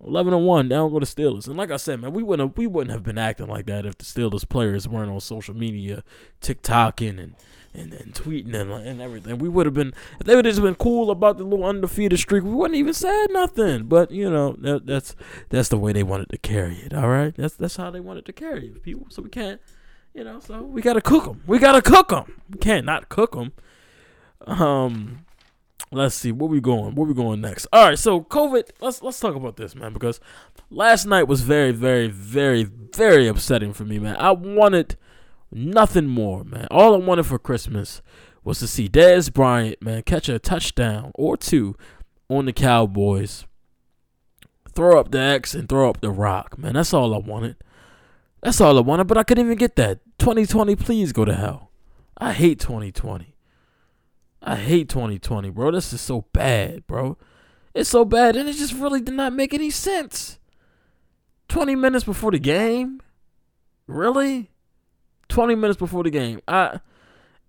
[0.03, 0.67] eleven and one.
[0.67, 3.03] Now go to Steelers, and like I said, man, we wouldn't have, we wouldn't have
[3.03, 6.03] been acting like that if the Steelers players weren't on social media,
[6.41, 7.35] TikToking and
[7.73, 9.37] and, and tweeting and, and everything.
[9.37, 12.19] We would have been if they would have just been cool about the little undefeated
[12.19, 12.43] streak.
[12.43, 13.85] We wouldn't even said nothing.
[13.85, 15.15] But you know that, that's
[15.49, 16.93] that's the way they wanted to carry it.
[16.93, 18.83] All right, that's that's how they wanted to carry it.
[18.83, 19.59] People, so we can't
[20.13, 21.41] you know, so we gotta cook them.
[21.47, 22.41] We gotta cook them.
[22.49, 23.53] We can't not cook them.
[24.45, 25.25] Um,
[25.91, 26.93] let's see where we going.
[26.95, 27.67] Where we going next?
[27.73, 28.69] All right, so COVID.
[28.79, 30.19] Let's let's talk about this, man, because
[30.69, 34.15] last night was very, very, very, very upsetting for me, man.
[34.17, 34.97] I wanted
[35.53, 36.67] nothing more, man.
[36.71, 38.01] All I wanted for Christmas
[38.43, 41.75] was to see Dez Bryant, man, catch a touchdown or two
[42.29, 43.45] on the Cowboys,
[44.73, 46.73] throw up the X and throw up the rock, man.
[46.73, 47.55] That's all I wanted.
[48.41, 49.99] That's all I wanted, but I couldn't even get that.
[50.19, 51.71] 2020, please go to hell.
[52.17, 53.35] I hate 2020.
[54.41, 55.71] I hate 2020, bro.
[55.71, 57.17] This is so bad, bro.
[57.73, 60.39] It's so bad, and it just really did not make any sense.
[61.47, 63.01] 20 minutes before the game?
[63.87, 64.51] Really?
[65.33, 66.39] 20 minutes before the game.
[66.47, 66.79] I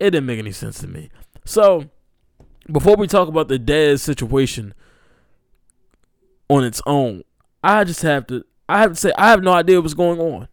[0.00, 1.10] it didn't make any sense to me.
[1.44, 1.84] So,
[2.72, 4.74] before we talk about the Dez situation
[6.48, 7.22] on its own,
[7.62, 10.48] I just have to I have to say I have no idea what's going on.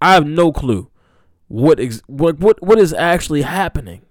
[0.00, 0.90] I have no clue
[1.48, 4.02] what ex- what what what is actually happening.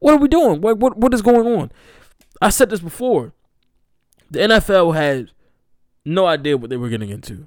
[0.00, 0.60] What are we doing?
[0.60, 1.72] What what what is going on?
[2.42, 3.32] I said this before.
[4.30, 5.30] The NFL had
[6.04, 7.46] no idea what they were getting into.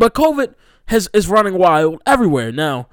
[0.00, 0.54] But COVID
[0.86, 2.88] has is running wild everywhere now.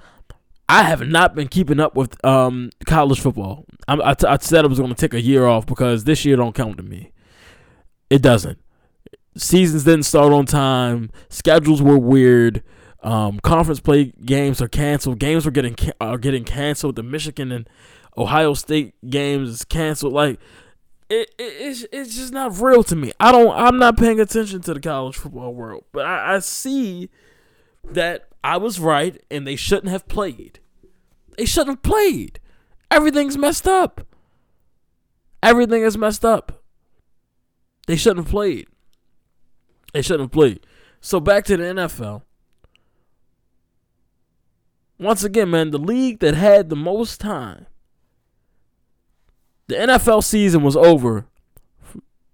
[0.70, 3.66] I have not been keeping up with um, college football.
[3.88, 6.76] I, said I was going to take a year off because this year don't count
[6.78, 7.14] to me.
[8.10, 8.60] It doesn't
[9.38, 11.12] seasons didn't start on time.
[11.30, 12.64] Schedules were weird.
[13.04, 15.20] Um, conference play games are canceled.
[15.20, 16.98] Games were getting are getting canceled.
[16.98, 17.70] The Michigan and
[18.18, 20.14] Ohio State games is canceled.
[20.14, 20.40] Like
[21.10, 23.12] it, it, it's it's just not real to me.
[23.20, 23.52] I don't.
[23.52, 27.10] I'm not paying attention to the college football world, but I, I see
[27.84, 30.60] that I was right and they shouldn't have played.
[31.38, 32.40] They shouldn't have played.
[32.90, 34.02] Everything's messed up.
[35.44, 36.64] Everything is messed up.
[37.86, 38.68] They shouldn't have played.
[39.94, 40.66] They shouldn't have played.
[41.00, 42.24] So back to the NFL.
[45.00, 47.68] Once again, man, the league that had the most time.
[49.68, 51.26] The NFL season was over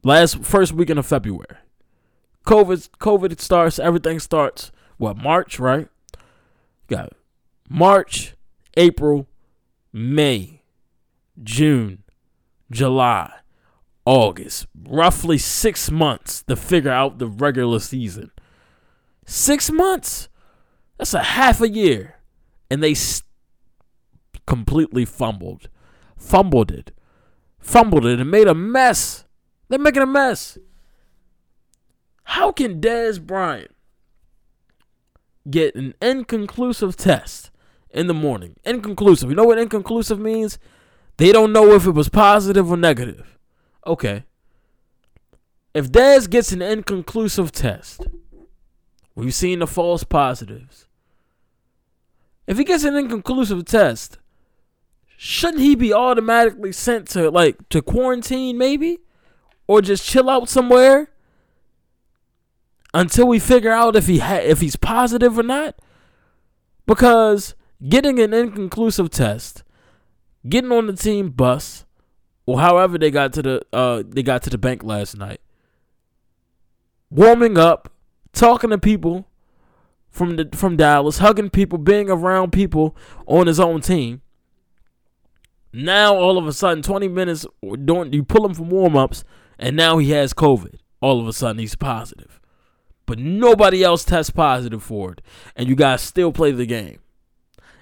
[0.03, 1.57] last first weekend of February.
[2.45, 5.87] COVID COVID starts, everything starts what March, right?
[6.87, 7.13] You got
[7.69, 8.35] March,
[8.77, 9.27] April,
[9.91, 10.61] May,
[11.41, 12.03] June,
[12.69, 13.31] July,
[14.05, 14.67] August.
[14.87, 18.31] Roughly six months to figure out the regular season.
[19.25, 20.29] Six months?
[20.97, 22.19] That's a half a year.
[22.69, 23.23] And they st-
[24.45, 25.69] completely fumbled.
[26.17, 26.91] Fumbled it.
[27.63, 29.23] Fumbled it and made a mess.
[29.69, 30.57] They're making a mess.
[32.25, 33.71] How can Dez Bryant
[35.49, 37.51] get an inconclusive test
[37.89, 38.57] in the morning?
[38.65, 39.29] Inconclusive.
[39.29, 40.59] You know what inconclusive means?
[41.17, 43.37] They don't know if it was positive or negative.
[43.87, 44.25] Okay.
[45.73, 48.05] If Dez gets an inconclusive test,
[49.15, 50.87] we've seen the false positives.
[52.45, 54.17] If he gets an inconclusive test,
[55.17, 58.99] shouldn't he be automatically sent to like to quarantine maybe
[59.67, 61.09] or just chill out somewhere
[62.93, 65.75] until we figure out if he ha- if he's positive or not?
[66.85, 67.55] Because
[67.87, 69.63] getting an inconclusive test,
[70.47, 71.85] getting on the team bus,
[72.45, 75.39] or however they got to the uh they got to the bank last night.
[77.09, 77.91] Warming up,
[78.33, 79.27] talking to people
[80.09, 82.95] from the from Dallas, hugging people, being around people
[83.27, 84.22] on his own team.
[85.73, 87.45] Now all of a sudden, 20 minutes
[87.83, 89.23] doing you pull him from warm ups,
[89.57, 90.75] and now he has COVID.
[91.01, 92.39] All of a sudden he's positive.
[93.05, 95.21] but nobody else tests positive for it,
[95.55, 96.99] and you guys still play the game.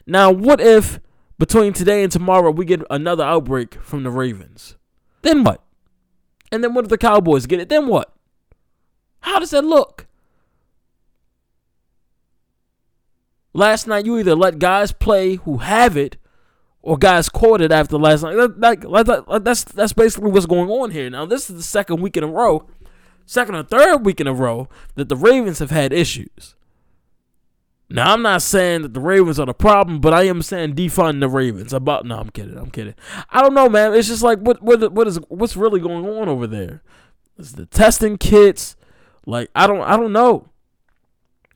[0.05, 0.99] Now, what if
[1.37, 4.77] between today and tomorrow we get another outbreak from the Ravens?
[5.21, 5.63] Then what?
[6.51, 7.69] And then what if the Cowboys get it?
[7.69, 8.13] Then what?
[9.21, 10.07] How does that look?
[13.53, 16.17] Last night, you either let guys play who have it,
[16.81, 18.35] or guys caught it after last night.
[18.57, 18.81] Like,
[19.43, 21.09] that's that's basically what's going on here.
[21.09, 22.67] Now, this is the second week in a row,
[23.25, 26.55] second or third week in a row that the Ravens have had issues.
[27.93, 31.19] Now, I'm not saying that the Ravens are the problem, but I am saying defund
[31.19, 31.73] the Ravens.
[31.73, 32.57] About no, I'm kidding.
[32.57, 32.95] I'm kidding.
[33.29, 33.93] I don't know, man.
[33.93, 36.83] It's just like what what what is what's really going on over there?
[37.37, 38.77] Is the testing kits?
[39.25, 40.47] Like I don't I don't know.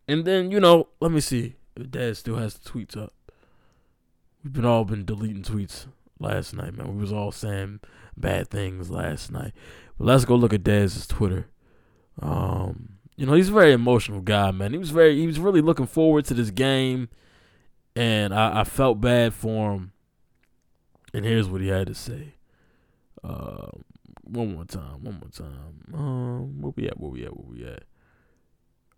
[0.08, 3.14] And then you know, let me see if Dad still has the tweets up.
[4.46, 5.88] We've been all been deleting tweets
[6.20, 6.94] last night, man.
[6.94, 7.80] We was all saying
[8.16, 9.54] bad things last night.
[9.98, 11.48] But let's go look at Dez's Twitter.
[12.22, 14.72] Um, you know, he's a very emotional guy, man.
[14.72, 17.10] He was very he was really looking forward to this game.
[17.96, 19.94] And I, I felt bad for him.
[21.12, 22.36] And here's what he had to say.
[23.24, 23.70] Uh,
[24.22, 25.86] one more time, one more time.
[25.92, 27.00] Um, where we at?
[27.00, 27.36] Where we at?
[27.36, 27.84] Where we at?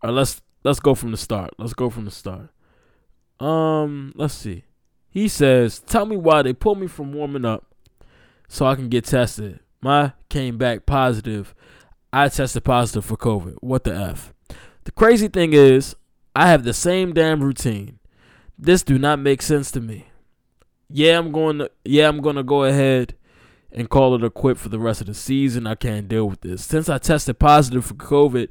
[0.01, 1.51] All right, let's let's go from the start.
[1.57, 2.49] Let's go from the start.
[3.39, 4.65] Um, let's see.
[5.09, 7.65] He says, "Tell me why they pulled me from warming up,
[8.47, 9.59] so I can get tested.
[9.81, 11.53] My came back positive.
[12.11, 13.55] I tested positive for COVID.
[13.61, 14.33] What the f?
[14.83, 15.95] The crazy thing is,
[16.35, 17.99] I have the same damn routine.
[18.57, 20.07] This do not make sense to me.
[20.89, 21.71] Yeah, I'm going to.
[21.83, 23.15] Yeah, I'm going to go ahead."
[23.71, 25.67] and call it a quit for the rest of the season.
[25.67, 26.65] I can't deal with this.
[26.65, 28.49] Since I tested positive for COVID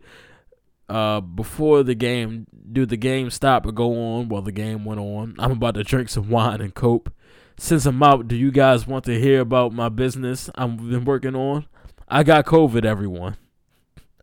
[0.89, 5.01] uh, before the game, do the game stop or go on while the game went
[5.01, 5.35] on?
[5.39, 7.13] I'm about to drink some wine and cope.
[7.59, 11.35] Since I'm out, do you guys want to hear about my business I've been working
[11.35, 11.67] on?
[12.09, 13.37] I got COVID, everyone.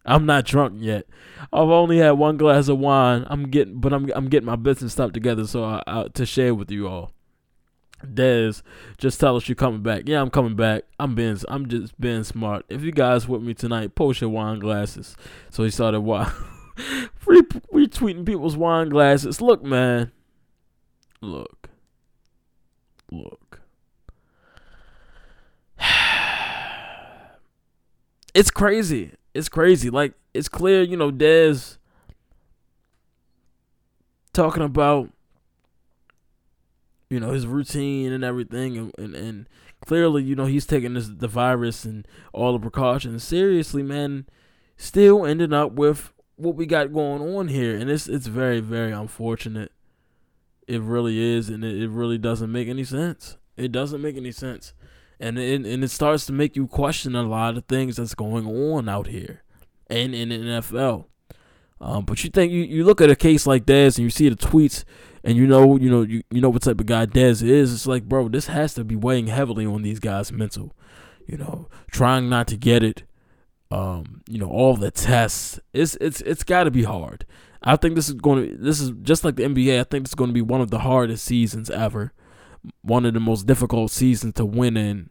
[0.06, 1.06] I'm not drunk yet.
[1.52, 3.26] I've only had one glass of wine.
[3.30, 6.54] I'm getting, but I'm I'm getting my business stuff together so I, I, to share
[6.54, 7.12] with you all.
[8.06, 8.62] Dez,
[8.98, 10.04] just tell us you're coming back.
[10.06, 10.84] Yeah, I'm coming back.
[11.00, 12.66] I'm being, I'm just being smart.
[12.70, 15.16] If you guys with me tonight, post your wine glasses.
[15.50, 16.32] So he started wine,
[17.26, 19.42] retweeting people's wine glasses.
[19.42, 20.12] Look, man.
[21.22, 21.70] Look.
[23.12, 23.62] Look.
[28.34, 29.14] it's crazy.
[29.34, 29.90] It's crazy.
[29.90, 31.78] Like it's clear, you know, Dez
[34.34, 35.13] talking about
[37.14, 39.50] you know his routine and everything and, and, and
[39.86, 44.26] clearly you know he's taking this the virus and all the precautions seriously man
[44.78, 47.78] still ending up with what we got going on here.
[47.78, 49.72] And it's it's very very unfortunate.
[50.68, 53.38] It really is and it, it really doesn't make any sense.
[53.58, 54.74] It doesn't make any sense.
[55.20, 58.46] And it, and it starts to make you question a lot of things that's going
[58.46, 59.44] on out here
[59.88, 61.06] and in the NFL
[61.80, 64.30] um, but you think you, you look at a case like this and you see
[64.30, 64.86] the tweets
[65.24, 67.74] and you know, you know, you, you know what type of guy Dez is.
[67.74, 70.76] It's like, bro, this has to be weighing heavily on these guys' mental.
[71.26, 73.04] You know, trying not to get it.
[73.72, 75.60] Um, you know, all the tests.
[75.72, 77.26] It's it's it's got to be hard.
[77.64, 78.58] I think this is going to.
[78.58, 79.80] This is just like the NBA.
[79.80, 82.12] I think this is going to be one of the hardest seasons ever.
[82.82, 85.10] One of the most difficult seasons to win in.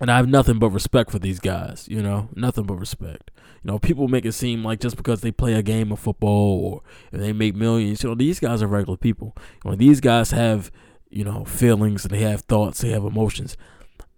[0.00, 1.86] And I have nothing but respect for these guys.
[1.88, 3.30] You know, nothing but respect.
[3.62, 6.82] You know, people make it seem like just because they play a game of football
[7.12, 9.36] or they make millions, you know, these guys are regular people.
[9.64, 10.70] You know, these guys have,
[11.10, 13.56] you know, feelings and they have thoughts, they have emotions.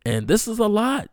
[0.05, 1.11] And this is a lot.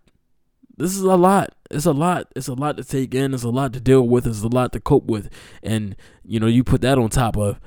[0.77, 1.53] This is a lot.
[1.69, 2.31] It's a lot.
[2.35, 3.33] It's a lot to take in.
[3.33, 4.25] It's a lot to deal with.
[4.25, 5.29] It's a lot to cope with.
[5.61, 7.59] And, you know, you put that on top of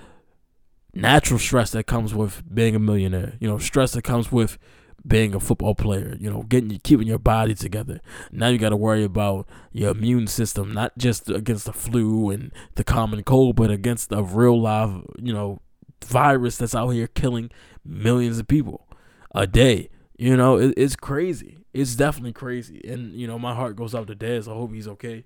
[0.94, 4.58] natural stress that comes with being a millionaire, you know, stress that comes with
[5.06, 8.00] being a football player, you know, getting keeping your body together.
[8.32, 12.52] Now you got to worry about your immune system, not just against the flu and
[12.74, 15.60] the common cold, but against a real live, you know,
[16.04, 17.50] virus that's out here killing
[17.84, 18.88] millions of people
[19.34, 19.90] a day.
[20.18, 21.58] You know, it, it's crazy.
[21.72, 24.48] It's definitely crazy, and you know, my heart goes out to Dez.
[24.48, 25.24] I hope he's okay.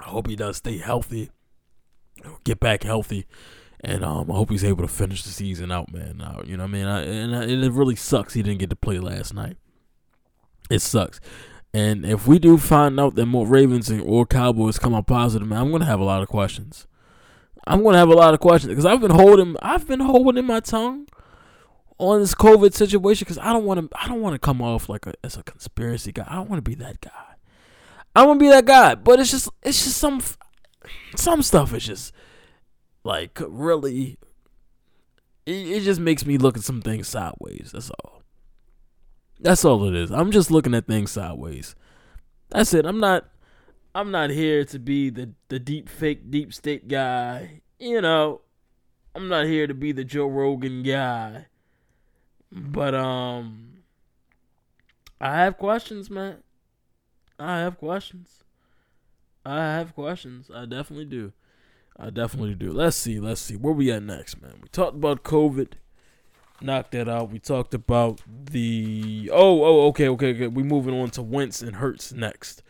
[0.00, 1.30] I hope he does stay healthy,
[2.42, 3.26] get back healthy
[3.84, 6.22] and um, I hope he's able to finish the season out, man.
[6.22, 6.86] Uh, you know what I mean?
[6.86, 9.58] I, and, I, and it really sucks he didn't get to play last night.
[10.70, 11.20] It sucks.
[11.74, 15.60] And if we do find out that more Ravens or Cowboys come out positive, man,
[15.60, 16.86] I'm gonna have a lot of questions.
[17.66, 20.60] I'm gonna have a lot of questions because I've been holding, I've been holding my
[20.60, 21.06] tongue
[21.98, 24.88] on this COVID situation because I don't want to, I don't want to come off
[24.88, 26.24] like a, as a conspiracy guy.
[26.26, 27.10] I don't want to be that guy.
[28.16, 30.22] I want to be that guy, but it's just, it's just some,
[31.16, 32.13] some stuff is just
[33.04, 34.18] like really,
[35.46, 37.70] it, it just makes me look at some things sideways.
[37.72, 38.22] That's all.
[39.38, 40.10] That's all it is.
[40.10, 41.74] I'm just looking at things sideways.
[42.50, 42.86] That's it.
[42.86, 43.28] I'm not.
[43.94, 47.60] I'm not here to be the the deep fake deep state guy.
[47.78, 48.40] You know,
[49.14, 51.46] I'm not here to be the Joe Rogan guy.
[52.50, 53.74] But um
[55.20, 56.42] I have questions, man.
[57.38, 58.44] I have questions.
[59.44, 60.50] I have questions.
[60.54, 61.32] I definitely do.
[61.98, 62.72] I definitely do.
[62.72, 63.20] Let's see.
[63.20, 63.56] Let's see.
[63.56, 64.54] Where we at next, man?
[64.62, 65.72] We talked about COVID.
[66.60, 67.30] Knocked that out.
[67.30, 69.30] We talked about the.
[69.32, 70.46] Oh, oh, okay, okay, okay.
[70.48, 72.62] We moving on to Wentz and Hurts next.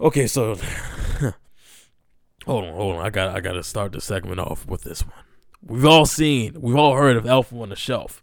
[0.00, 0.54] Okay, so
[2.46, 3.06] hold on, hold on.
[3.06, 5.24] I got, I got to start the segment off with this one.
[5.62, 8.22] We've all seen, we've all heard of Elf on the Shelf.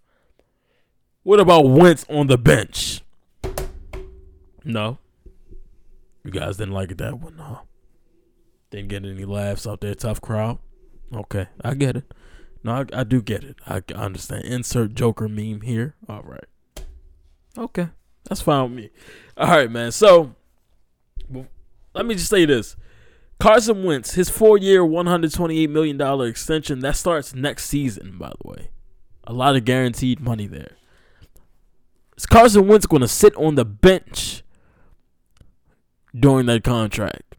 [1.24, 3.02] What about Wentz on the bench?
[4.64, 4.98] No.
[6.24, 7.60] You guys didn't like it that one, huh?
[8.74, 10.58] Didn't get any laughs out there, tough crowd.
[11.14, 12.12] Okay, I get it.
[12.64, 13.58] No, I, I do get it.
[13.68, 14.46] I, I understand.
[14.46, 15.94] Insert Joker meme here.
[16.10, 16.48] All right.
[17.56, 17.90] Okay,
[18.24, 18.90] that's fine with me.
[19.38, 19.92] All right, man.
[19.92, 20.34] So,
[21.94, 22.76] let me just say this.
[23.40, 28.70] Carson Wentz, his four-year, $128 million extension, that starts next season, by the way.
[29.26, 30.78] A lot of guaranteed money there.
[32.18, 34.42] Is Carson Wentz going to sit on the bench
[36.20, 37.33] during that contract?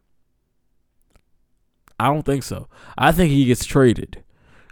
[1.98, 2.68] I don't think so.
[2.98, 4.22] I think he gets traded.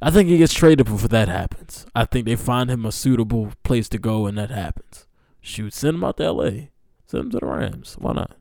[0.00, 1.86] I think he gets traded before that happens.
[1.94, 5.06] I think they find him a suitable place to go and that happens.
[5.40, 6.50] Shoot, send him out to LA.
[7.06, 7.96] Send him to the Rams.
[7.98, 8.36] Why not?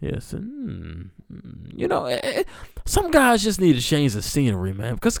[0.00, 2.42] Yes, and mm, you know, eh, eh,
[2.84, 4.94] some guys just need to change the scenery, man.
[4.94, 5.20] Because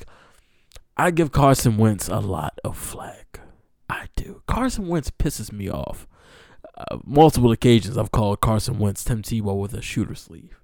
[0.96, 3.40] I give Carson Wentz a lot of flack.
[3.88, 4.42] I do.
[4.46, 6.08] Carson Wentz pisses me off.
[6.76, 10.61] Uh, multiple occasions I've called Carson Wentz Tim Tebow with a shooter sleeve.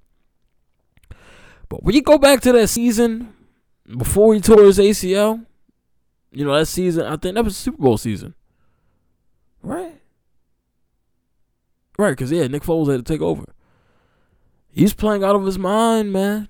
[1.69, 3.35] But when you go back to that season
[3.97, 5.45] before he tore his ACL,
[6.31, 8.35] you know, that season, I think that was Super Bowl season.
[9.63, 10.01] Right?
[11.99, 13.45] Right, because, yeah, Nick Foles had to take over.
[14.71, 16.49] He's playing out of his mind, man.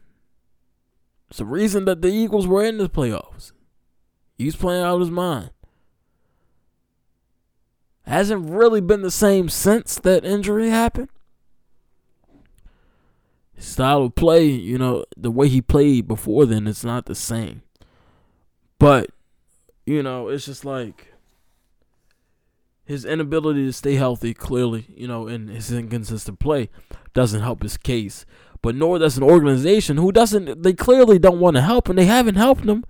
[1.30, 3.52] It's the reason that the Eagles were in the playoffs.
[4.36, 5.50] He's playing out of his mind.
[8.06, 11.08] Hasn't really been the same since that injury happened
[13.58, 17.62] style of play, you know, the way he played before then, it's not the same.
[18.78, 19.10] But,
[19.86, 21.12] you know, it's just like
[22.84, 26.70] his inability to stay healthy, clearly, you know, and his inconsistent play
[27.12, 28.24] doesn't help his case.
[28.62, 32.06] But nor does an organization who doesn't, they clearly don't want to help, and they
[32.06, 32.84] haven't helped him,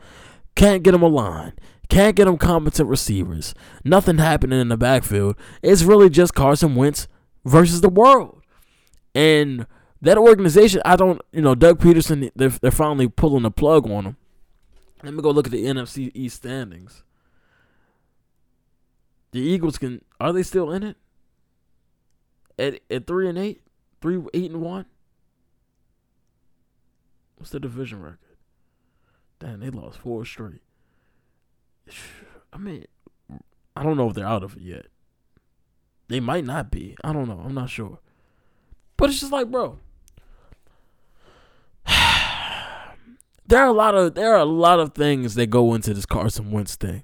[0.55, 1.53] can't get him a line.
[1.89, 3.55] Can't get him competent receivers.
[3.83, 5.37] Nothing happening in the backfield.
[5.63, 7.09] It's really just Carson Wentz
[7.45, 8.43] versus the world.
[9.15, 9.67] And
[10.01, 14.05] that organization, I don't, you know, Doug Pederson, they're, they're finally pulling the plug on
[14.05, 14.17] him.
[15.03, 17.05] Let me go look at the NFC East standings.
[19.31, 20.97] The Eagles can are they still in it?
[22.59, 23.63] At at three and eight,
[24.01, 24.87] three eight and one.
[27.37, 28.19] What's the division record?
[29.39, 30.63] Damn, they lost four straight.
[32.53, 32.87] I mean,
[33.77, 34.87] I don't know if they're out of it yet.
[36.09, 36.97] They might not be.
[37.05, 37.43] I don't know.
[37.45, 37.99] I'm not sure.
[38.97, 39.79] But it's just like, bro,
[43.49, 46.07] there are a lot of there are a lot of things that go into this
[46.07, 47.03] Carson Wentz thing.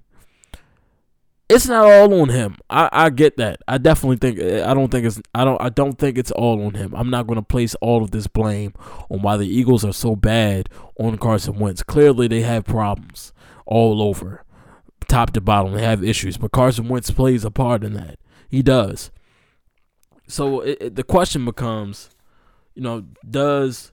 [1.48, 2.56] It's not all on him.
[2.70, 3.60] I, I get that.
[3.68, 6.74] I definitely think I don't think it's I don't I don't think it's all on
[6.74, 6.94] him.
[6.94, 8.74] I'm not going to place all of this blame
[9.10, 10.68] on why the Eagles are so bad
[10.98, 11.82] on Carson Wentz.
[11.82, 13.32] Clearly they have problems
[13.66, 14.44] all over.
[15.08, 18.18] Top to bottom they have issues, but Carson Wentz plays a part in that.
[18.48, 19.10] He does.
[20.26, 22.10] So it, it, the question becomes,
[22.74, 23.92] you know, does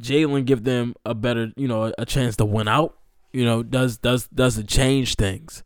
[0.00, 2.96] Jalen give them a better, you know, a chance to win out?
[3.32, 5.62] You know, does does does it change things?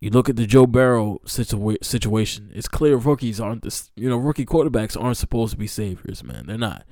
[0.00, 2.50] You look at the Joe Burrow situa- situation.
[2.54, 3.90] It's clear rookies aren't this.
[3.96, 6.46] You know, rookie quarterbacks aren't supposed to be saviors, man.
[6.46, 6.84] They're not.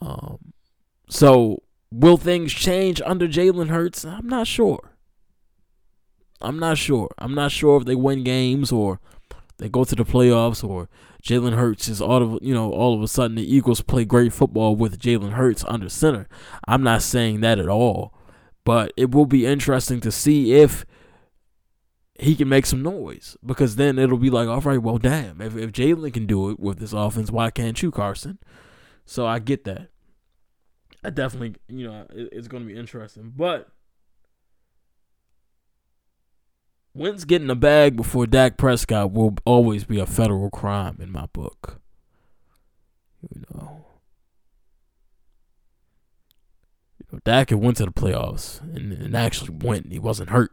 [0.00, 0.52] Um,
[1.08, 4.04] so will things change under Jalen Hurts?
[4.04, 4.92] I'm not sure.
[6.40, 7.10] I'm not sure.
[7.18, 9.00] I'm not sure if they win games or
[9.56, 10.88] they go to the playoffs or
[11.22, 14.32] Jalen Hurts is all of you know all of a sudden the Eagles play great
[14.32, 16.28] football with Jalen Hurts under center.
[16.66, 18.14] I'm not saying that at all,
[18.64, 20.86] but it will be interesting to see if
[22.18, 25.56] he can make some noise because then it'll be like, all right, well, damn, if
[25.56, 28.38] if Jalen can do it with this offense, why can't you, Carson?
[29.04, 29.88] So I get that.
[31.04, 33.68] I definitely, you know, it, it's going to be interesting, but
[36.94, 41.26] Wentz getting a bag before Dak Prescott will always be a federal crime in my
[41.26, 41.80] book.
[43.22, 43.84] You know.
[47.24, 49.90] Dak had went to the playoffs and, and actually went.
[49.90, 50.52] He wasn't hurt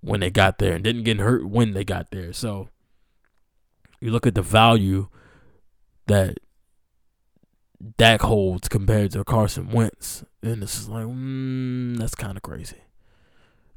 [0.00, 2.32] when they got there and didn't get hurt when they got there.
[2.32, 2.68] So
[4.00, 5.08] you look at the value
[6.06, 6.38] that
[7.96, 12.82] Dak holds compared to Carson Wentz, and it's like, mm, that's kind of crazy.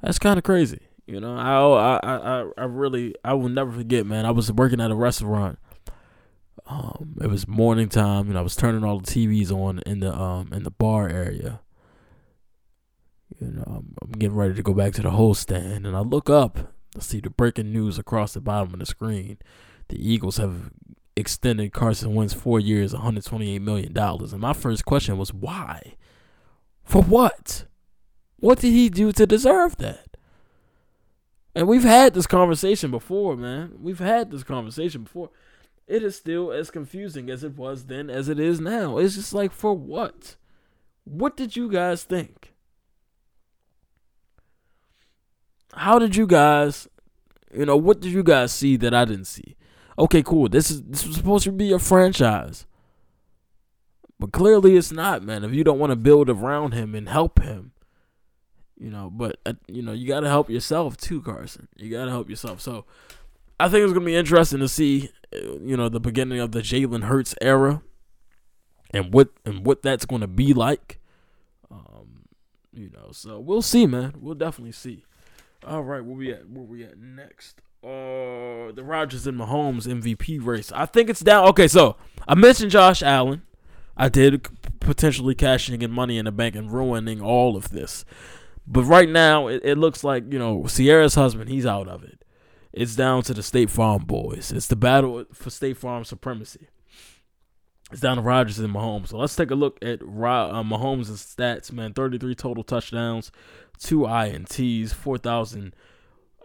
[0.02, 0.88] That's kind of crazy.
[1.06, 4.26] You know, I, I I I really I will never forget, man.
[4.26, 5.60] I was working at a restaurant.
[6.66, 10.18] Um, it was morning time, and I was turning all the TVs on in the
[10.18, 11.60] um in the bar area.
[13.40, 16.00] You know, I'm, I'm getting ready to go back to the host stand, and I
[16.00, 16.74] look up.
[16.96, 19.40] I see the breaking news across the bottom of the screen.
[19.90, 20.72] The Eagles have
[21.16, 23.98] extended Carson Wentz four years, $128 million.
[23.98, 25.96] And my first question was, why?
[26.84, 27.66] For what?
[28.38, 30.03] What did he do to deserve that?
[31.56, 33.74] And we've had this conversation before, man.
[33.80, 35.30] We've had this conversation before.
[35.88, 38.98] It is still as confusing as it was then as it is now.
[38.98, 40.36] It's just like, for what?
[41.04, 42.54] What did you guys think?
[45.74, 46.88] How did you guys,
[47.54, 49.56] you know, what did you guys see that I didn't see?
[49.98, 50.50] okay, cool.
[50.50, 52.66] This is this was supposed to be a franchise.
[54.20, 55.44] But clearly it's not, man.
[55.44, 57.73] If you don't want to build around him and help him,
[58.78, 61.68] you know, but uh, you know, you got to help yourself too, Carson.
[61.78, 62.62] You got to help yourself.
[62.62, 62.86] So
[63.60, 66.52] I think it's going to be interesting to see, uh, you know, the beginning of
[66.52, 67.82] the Jalen Hurts era
[68.92, 71.00] and what and what that's going to be like.
[71.72, 72.26] Um,
[72.72, 74.16] you know, so we'll see, man.
[74.20, 75.06] We'll definitely see.
[75.66, 76.50] All right, where we at?
[76.50, 77.62] Where we at next?
[77.84, 80.72] uh the Rodgers and Mahomes MVP race.
[80.72, 81.48] I think it's down.
[81.50, 81.98] Okay, so
[82.28, 83.42] I mentioned Josh Allen.
[83.98, 84.48] I did
[84.80, 88.06] potentially cashing in money in the bank and ruining all of this.
[88.66, 92.24] But right now, it, it looks like, you know, Ciara's husband, he's out of it.
[92.72, 94.52] It's down to the State Farm boys.
[94.52, 96.68] It's the battle for State Farm supremacy.
[97.92, 99.10] It's down to Rodgers and Mahomes.
[99.10, 101.94] So let's take a look at uh, Mahomes' stats, man.
[101.94, 103.32] 33 total touchdowns,
[103.78, 105.76] two INTs, 4,000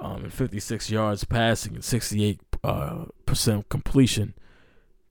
[0.00, 4.34] um, and 56 yards passing and 68 uh, percent completion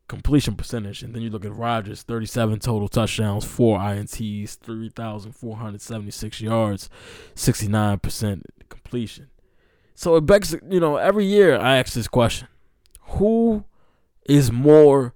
[0.07, 1.03] completion percentage.
[1.03, 6.89] And then you look at Rodgers, 37 total touchdowns, four INTs, 3,476 yards,
[7.35, 9.27] 69% completion.
[9.95, 12.47] So it begs, you know, every year I ask this question
[13.01, 13.65] Who
[14.27, 15.13] is more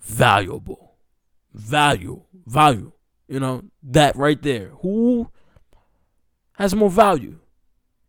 [0.00, 0.96] valuable?
[1.52, 2.92] Value, value,
[3.28, 4.70] you know, that right there.
[4.82, 5.30] Who
[6.54, 7.38] has more value?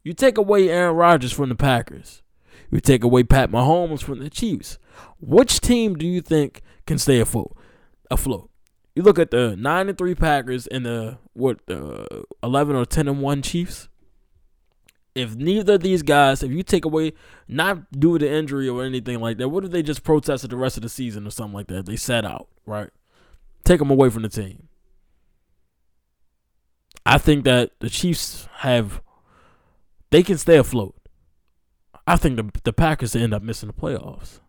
[0.03, 2.23] You take away Aaron Rodgers from the Packers.
[2.71, 4.79] You take away Pat Mahomes from the Chiefs.
[5.19, 7.55] Which team do you think can stay afloat?
[8.11, 8.49] Afloat.
[8.95, 11.59] You look at the nine and three Packers and the what
[12.41, 13.89] eleven or ten and one Chiefs.
[15.13, 17.13] If neither of these guys, if you take away,
[17.47, 20.75] not due to injury or anything like that, what if they just protested the rest
[20.75, 21.85] of the season or something like that?
[21.85, 22.89] They sat out, right?
[23.63, 24.67] Take them away from the team.
[27.05, 29.01] I think that the Chiefs have
[30.09, 30.95] they can stay afloat.
[32.07, 34.39] I think the the Packers end up missing the playoffs.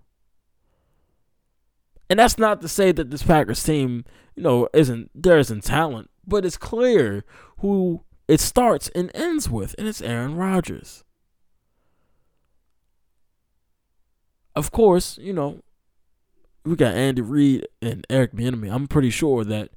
[2.09, 4.05] And that's not to say that this Packers team,
[4.37, 7.25] you know, isn't there isn't talent, but it's clear
[7.59, 11.05] who it starts and ends with, and it's Aaron Rodgers.
[14.55, 15.61] Of course, you know,
[16.65, 18.73] we got Andy Reid and Eric Bieniemy.
[18.73, 19.71] I'm pretty sure that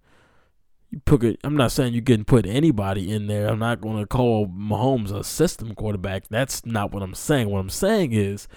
[0.89, 1.39] you put it.
[1.43, 3.47] I'm not saying you can put anybody in there.
[3.47, 6.27] I'm not going to call Mahomes a system quarterback.
[6.29, 7.49] That's not what I'm saying.
[7.49, 8.47] What I'm saying is,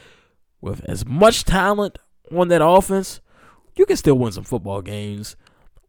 [0.60, 1.98] with as much talent
[2.34, 3.20] on that offense,
[3.76, 5.36] you can still win some football games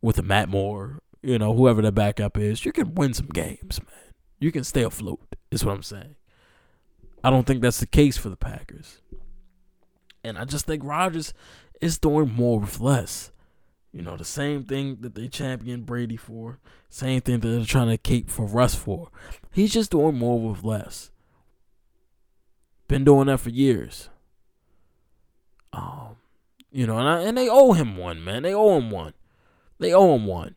[0.01, 0.99] with a Matt Moore.
[1.21, 4.13] You know, whoever the backup is, you can win some games, man.
[4.39, 5.21] You can stay afloat.
[5.51, 6.15] Is what I'm saying.
[7.23, 8.99] I don't think that's the case for the Packers,
[10.23, 11.33] and I just think Rodgers
[11.79, 13.31] is doing more with less.
[13.93, 17.89] You know, the same thing that they championed Brady for, same thing that they're trying
[17.89, 19.09] to cape for Russ for.
[19.51, 21.11] He's just doing more with less.
[22.87, 24.09] Been doing that for years.
[25.71, 26.17] Um,
[26.71, 28.41] you know, and I, and they owe him one, man.
[28.43, 29.13] They owe him one.
[29.79, 30.55] They owe him one.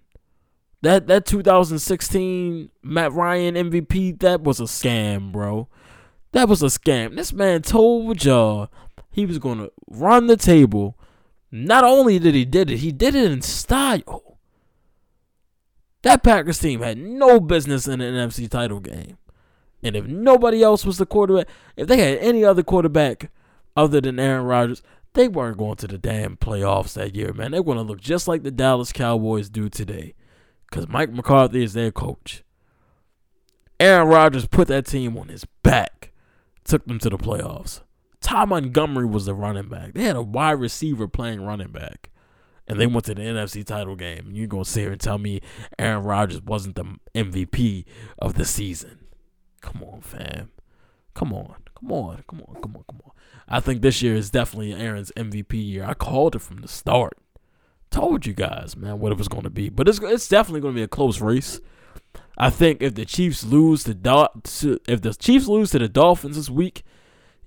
[0.82, 5.68] That that 2016 Matt Ryan MVP, that was a scam, bro.
[6.32, 7.16] That was a scam.
[7.16, 8.70] This man told y'all
[9.10, 10.98] he was gonna run the table
[11.50, 14.38] not only did he did it, he did it in style.
[16.02, 19.18] That Packers team had no business in an NFC title game.
[19.82, 23.30] And if nobody else was the quarterback, if they had any other quarterback
[23.76, 24.82] other than Aaron Rodgers,
[25.14, 27.52] they weren't going to the damn playoffs that year, man.
[27.52, 30.14] They're going to look just like the Dallas Cowboys do today
[30.68, 32.42] because Mike McCarthy is their coach.
[33.78, 36.12] Aaron Rodgers put that team on his back,
[36.64, 37.80] took them to the playoffs.
[38.26, 39.94] Ty Montgomery was the running back.
[39.94, 42.10] They had a wide receiver playing running back.
[42.66, 44.32] And they went to the NFC title game.
[44.32, 45.40] You're going to sit here and tell me
[45.78, 47.84] Aaron Rodgers wasn't the MVP
[48.18, 49.06] of the season.
[49.60, 50.50] Come on, fam.
[51.14, 51.54] Come on.
[51.78, 52.24] Come on.
[52.26, 52.60] Come on.
[52.60, 52.84] Come on.
[52.90, 53.12] Come on.
[53.48, 55.84] I think this year is definitely Aaron's MVP year.
[55.84, 57.16] I called it from the start.
[57.92, 59.68] Told you guys, man, what it was going to be.
[59.68, 61.60] But it's it's definitely going to be a close race.
[62.36, 66.34] I think if the Chiefs lose the Do- if the Chiefs lose to the Dolphins
[66.34, 66.82] this week,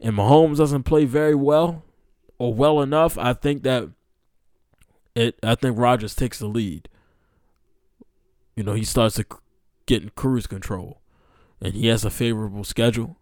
[0.02, 1.84] and Mahomes doesn't play very well
[2.38, 3.90] or well enough, I think that
[5.16, 5.38] it.
[5.44, 6.90] I think Rodgers takes the lead.
[8.56, 9.26] You know, he starts to
[9.86, 11.02] get in cruise control,
[11.62, 13.18] and he has a favorable schedule.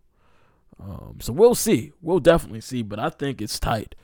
[0.80, 1.91] Um, so we'll see.
[2.01, 2.84] We'll definitely see.
[2.84, 3.95] But I think it's tight.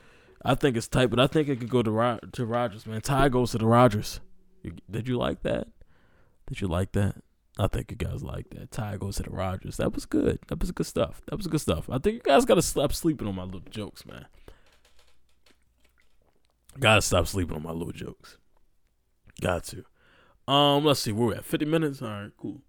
[0.44, 1.10] I think it's tight.
[1.10, 2.86] But I think it could go to to Rodgers.
[2.86, 4.20] Man, tie goes to the Rodgers.
[4.90, 5.68] Did you like that?
[6.46, 7.16] Did you like that?
[7.58, 8.72] I think you guys like that.
[8.72, 9.76] Tie goes to the Rodgers.
[9.76, 10.40] That was good.
[10.48, 11.22] That was good stuff.
[11.26, 11.88] That was good stuff.
[11.88, 14.26] I think you guys gotta stop sleeping on my little jokes, man.
[16.80, 18.38] Gotta stop sleeping on my little jokes.
[19.40, 19.84] Got to.
[20.52, 21.44] Um, let's see, where we at?
[21.44, 22.02] 50 minutes?
[22.02, 22.60] Alright, cool.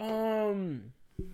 [0.00, 1.26] Um I'm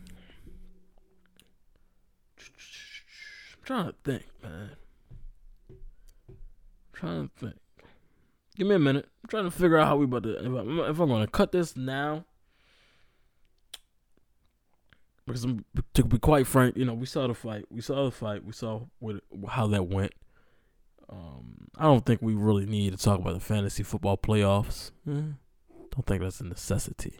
[3.64, 4.70] trying to think, man.
[5.70, 5.76] I'm
[6.92, 7.56] trying to think.
[8.56, 9.08] Give me a minute.
[9.22, 11.52] I'm trying to figure out how we about to if I'm, if I'm gonna cut
[11.52, 12.24] this now.
[15.26, 17.64] Because I'm, to be quite frank, you know, we saw the fight.
[17.70, 18.44] We saw the fight.
[18.44, 20.12] We saw what how that went.
[21.08, 24.90] Um, I don't think we really need to talk about the fantasy football playoffs.
[25.08, 25.36] Mm,
[25.90, 27.18] don't think that's a necessity.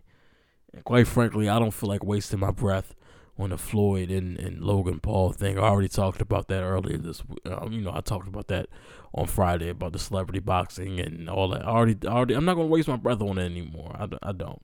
[0.73, 2.95] And quite frankly, I don't feel like wasting my breath
[3.39, 5.59] on the Floyd and, and Logan Paul thing.
[5.59, 8.69] I already talked about that earlier this um, you know, I talked about that
[9.13, 11.65] on Friday about the celebrity boxing and all that.
[11.65, 13.97] I already, already I'm not going to waste my breath on it anymore.
[13.99, 14.63] I, I don't.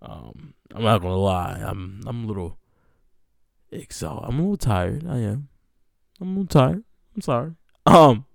[0.00, 1.60] Um, I'm not going to lie.
[1.64, 2.58] I'm I'm a little
[3.70, 4.28] exhausted.
[4.28, 5.06] I'm a little tired.
[5.08, 5.48] I am.
[6.20, 6.84] I'm a little tired.
[7.14, 7.52] I'm sorry.
[7.86, 8.26] Um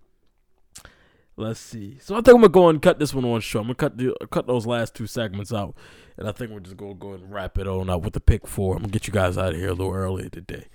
[1.35, 1.97] Let's see.
[1.99, 3.63] So I think I'm gonna go and cut this one on short.
[3.63, 5.75] I'm gonna cut the cut those last two segments out,
[6.15, 8.45] and I think we're just gonna go and wrap it on up with the pick
[8.45, 8.75] four.
[8.75, 10.67] I'm gonna get you guys out of here a little earlier today.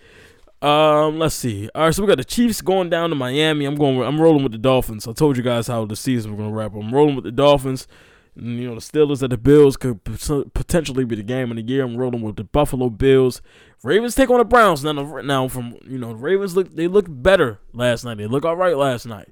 [0.61, 1.69] Um, let's see.
[1.77, 3.67] All right, so we got the Chiefs going down to Miami.
[3.67, 4.03] I'm going.
[4.03, 5.07] I'm rolling with the Dolphins.
[5.07, 6.75] I told you guys how the season we're gonna wrap.
[6.75, 7.87] I'm rolling with the Dolphins.
[8.35, 11.63] And, you know the Steelers and the Bills could potentially be the game of the
[11.63, 11.85] year.
[11.85, 13.43] I'm rolling with the Buffalo Bills.
[13.85, 14.93] Ravens take on the Browns now.
[14.93, 18.19] Now from you know the Ravens look they looked better last night.
[18.19, 19.29] They look all right last night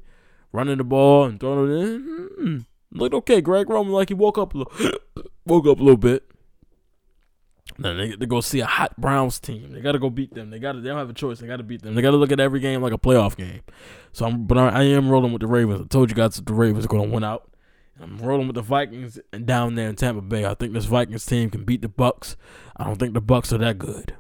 [0.53, 2.03] running the ball and throwing it in.
[2.03, 2.99] Mm-hmm.
[2.99, 3.41] Looked okay.
[3.41, 4.99] Greg Roman like he woke up a little,
[5.47, 6.25] woke up a little bit.
[7.79, 9.73] Then they, they go see a hot Browns team.
[9.73, 10.51] They got to go beat them.
[10.51, 10.81] They got to.
[10.81, 11.41] They don't have a choice.
[11.41, 11.95] They got to beat them.
[11.95, 13.61] They got to look at every game like a playoff game.
[14.13, 15.83] So I'm, but I, I am rolling with the Ravens.
[15.83, 17.51] I told you guys the Ravens are going to win out.
[18.01, 20.45] I'm rolling with the Vikings and down there in Tampa Bay.
[20.45, 22.37] I think this Vikings team can beat the Bucs.
[22.77, 24.15] I don't think the Bucs are that good.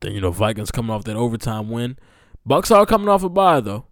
[0.00, 1.98] Then you know Vikings coming off that overtime win.
[2.48, 3.86] Bucs are coming off a bye though.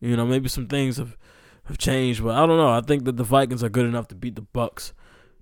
[0.00, 1.16] You know, maybe some things have
[1.64, 2.70] have changed, but I don't know.
[2.70, 4.92] I think that the Vikings are good enough to beat the Bucs,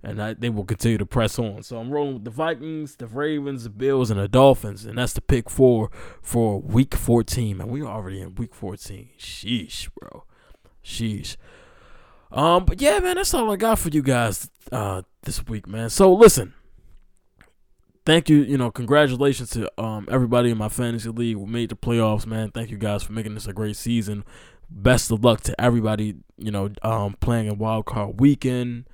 [0.03, 1.63] and I, they will continue to press on.
[1.63, 5.13] So I'm rolling with the Vikings, the Ravens, the Bills, and the Dolphins, and that's
[5.13, 5.89] the pick four
[6.21, 7.61] for Week 14.
[7.61, 9.09] And we are already in Week 14.
[9.17, 10.23] Sheesh, bro.
[10.83, 11.35] Sheesh.
[12.31, 15.89] Um, but yeah, man, that's all I got for you guys uh this week, man.
[15.89, 16.53] So listen,
[18.09, 21.75] thank you, you know, congratulations to um everybody in my fantasy league who made the
[21.75, 22.49] playoffs, man.
[22.49, 24.23] Thank you guys for making this a great season.
[24.67, 28.85] Best of luck to everybody, you know, um playing in wild card weekend.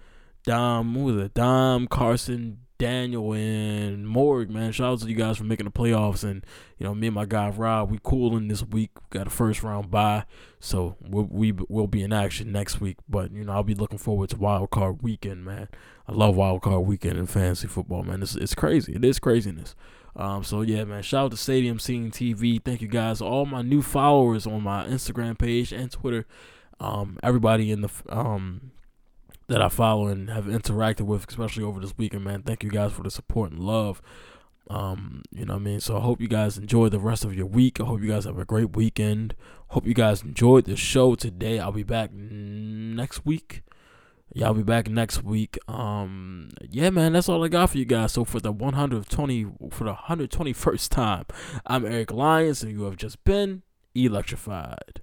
[0.43, 1.33] Dom, who was it?
[1.33, 4.73] Dom, Carson, Daniel, and Morg, man.
[4.73, 6.23] Shout out to you guys for making the playoffs.
[6.23, 6.45] And,
[6.77, 8.91] you know, me and my guy Rob, we cooling this week.
[8.95, 10.25] We got a first round bye.
[10.59, 12.97] So we'll, we will be in action next week.
[13.07, 15.69] But, you know, I'll be looking forward to wild card weekend, man.
[16.07, 18.21] I love wild card weekend in fantasy football, man.
[18.21, 18.93] It's, it's crazy.
[18.93, 19.75] It is craziness.
[20.15, 21.01] Um, so yeah, man.
[21.01, 22.63] Shout out to Stadium Scene TV.
[22.63, 26.25] Thank you guys, all my new followers on my Instagram page and Twitter.
[26.79, 28.71] Um, everybody in the um
[29.47, 32.41] that I follow and have interacted with, especially over this weekend, man.
[32.41, 34.01] Thank you guys for the support and love.
[34.69, 35.79] Um, you know what I mean?
[35.79, 37.79] So I hope you guys enjoy the rest of your week.
[37.79, 39.35] I hope you guys have a great weekend.
[39.67, 41.59] Hope you guys enjoyed the show today.
[41.59, 43.61] I'll be back next week.
[44.33, 45.57] Yeah, I'll be back next week.
[45.67, 48.13] Um, yeah, man, that's all I got for you guys.
[48.13, 51.25] So for the 120 for the 121st time,
[51.65, 53.63] I'm Eric Lyons, and you have just been
[53.93, 54.99] electrified.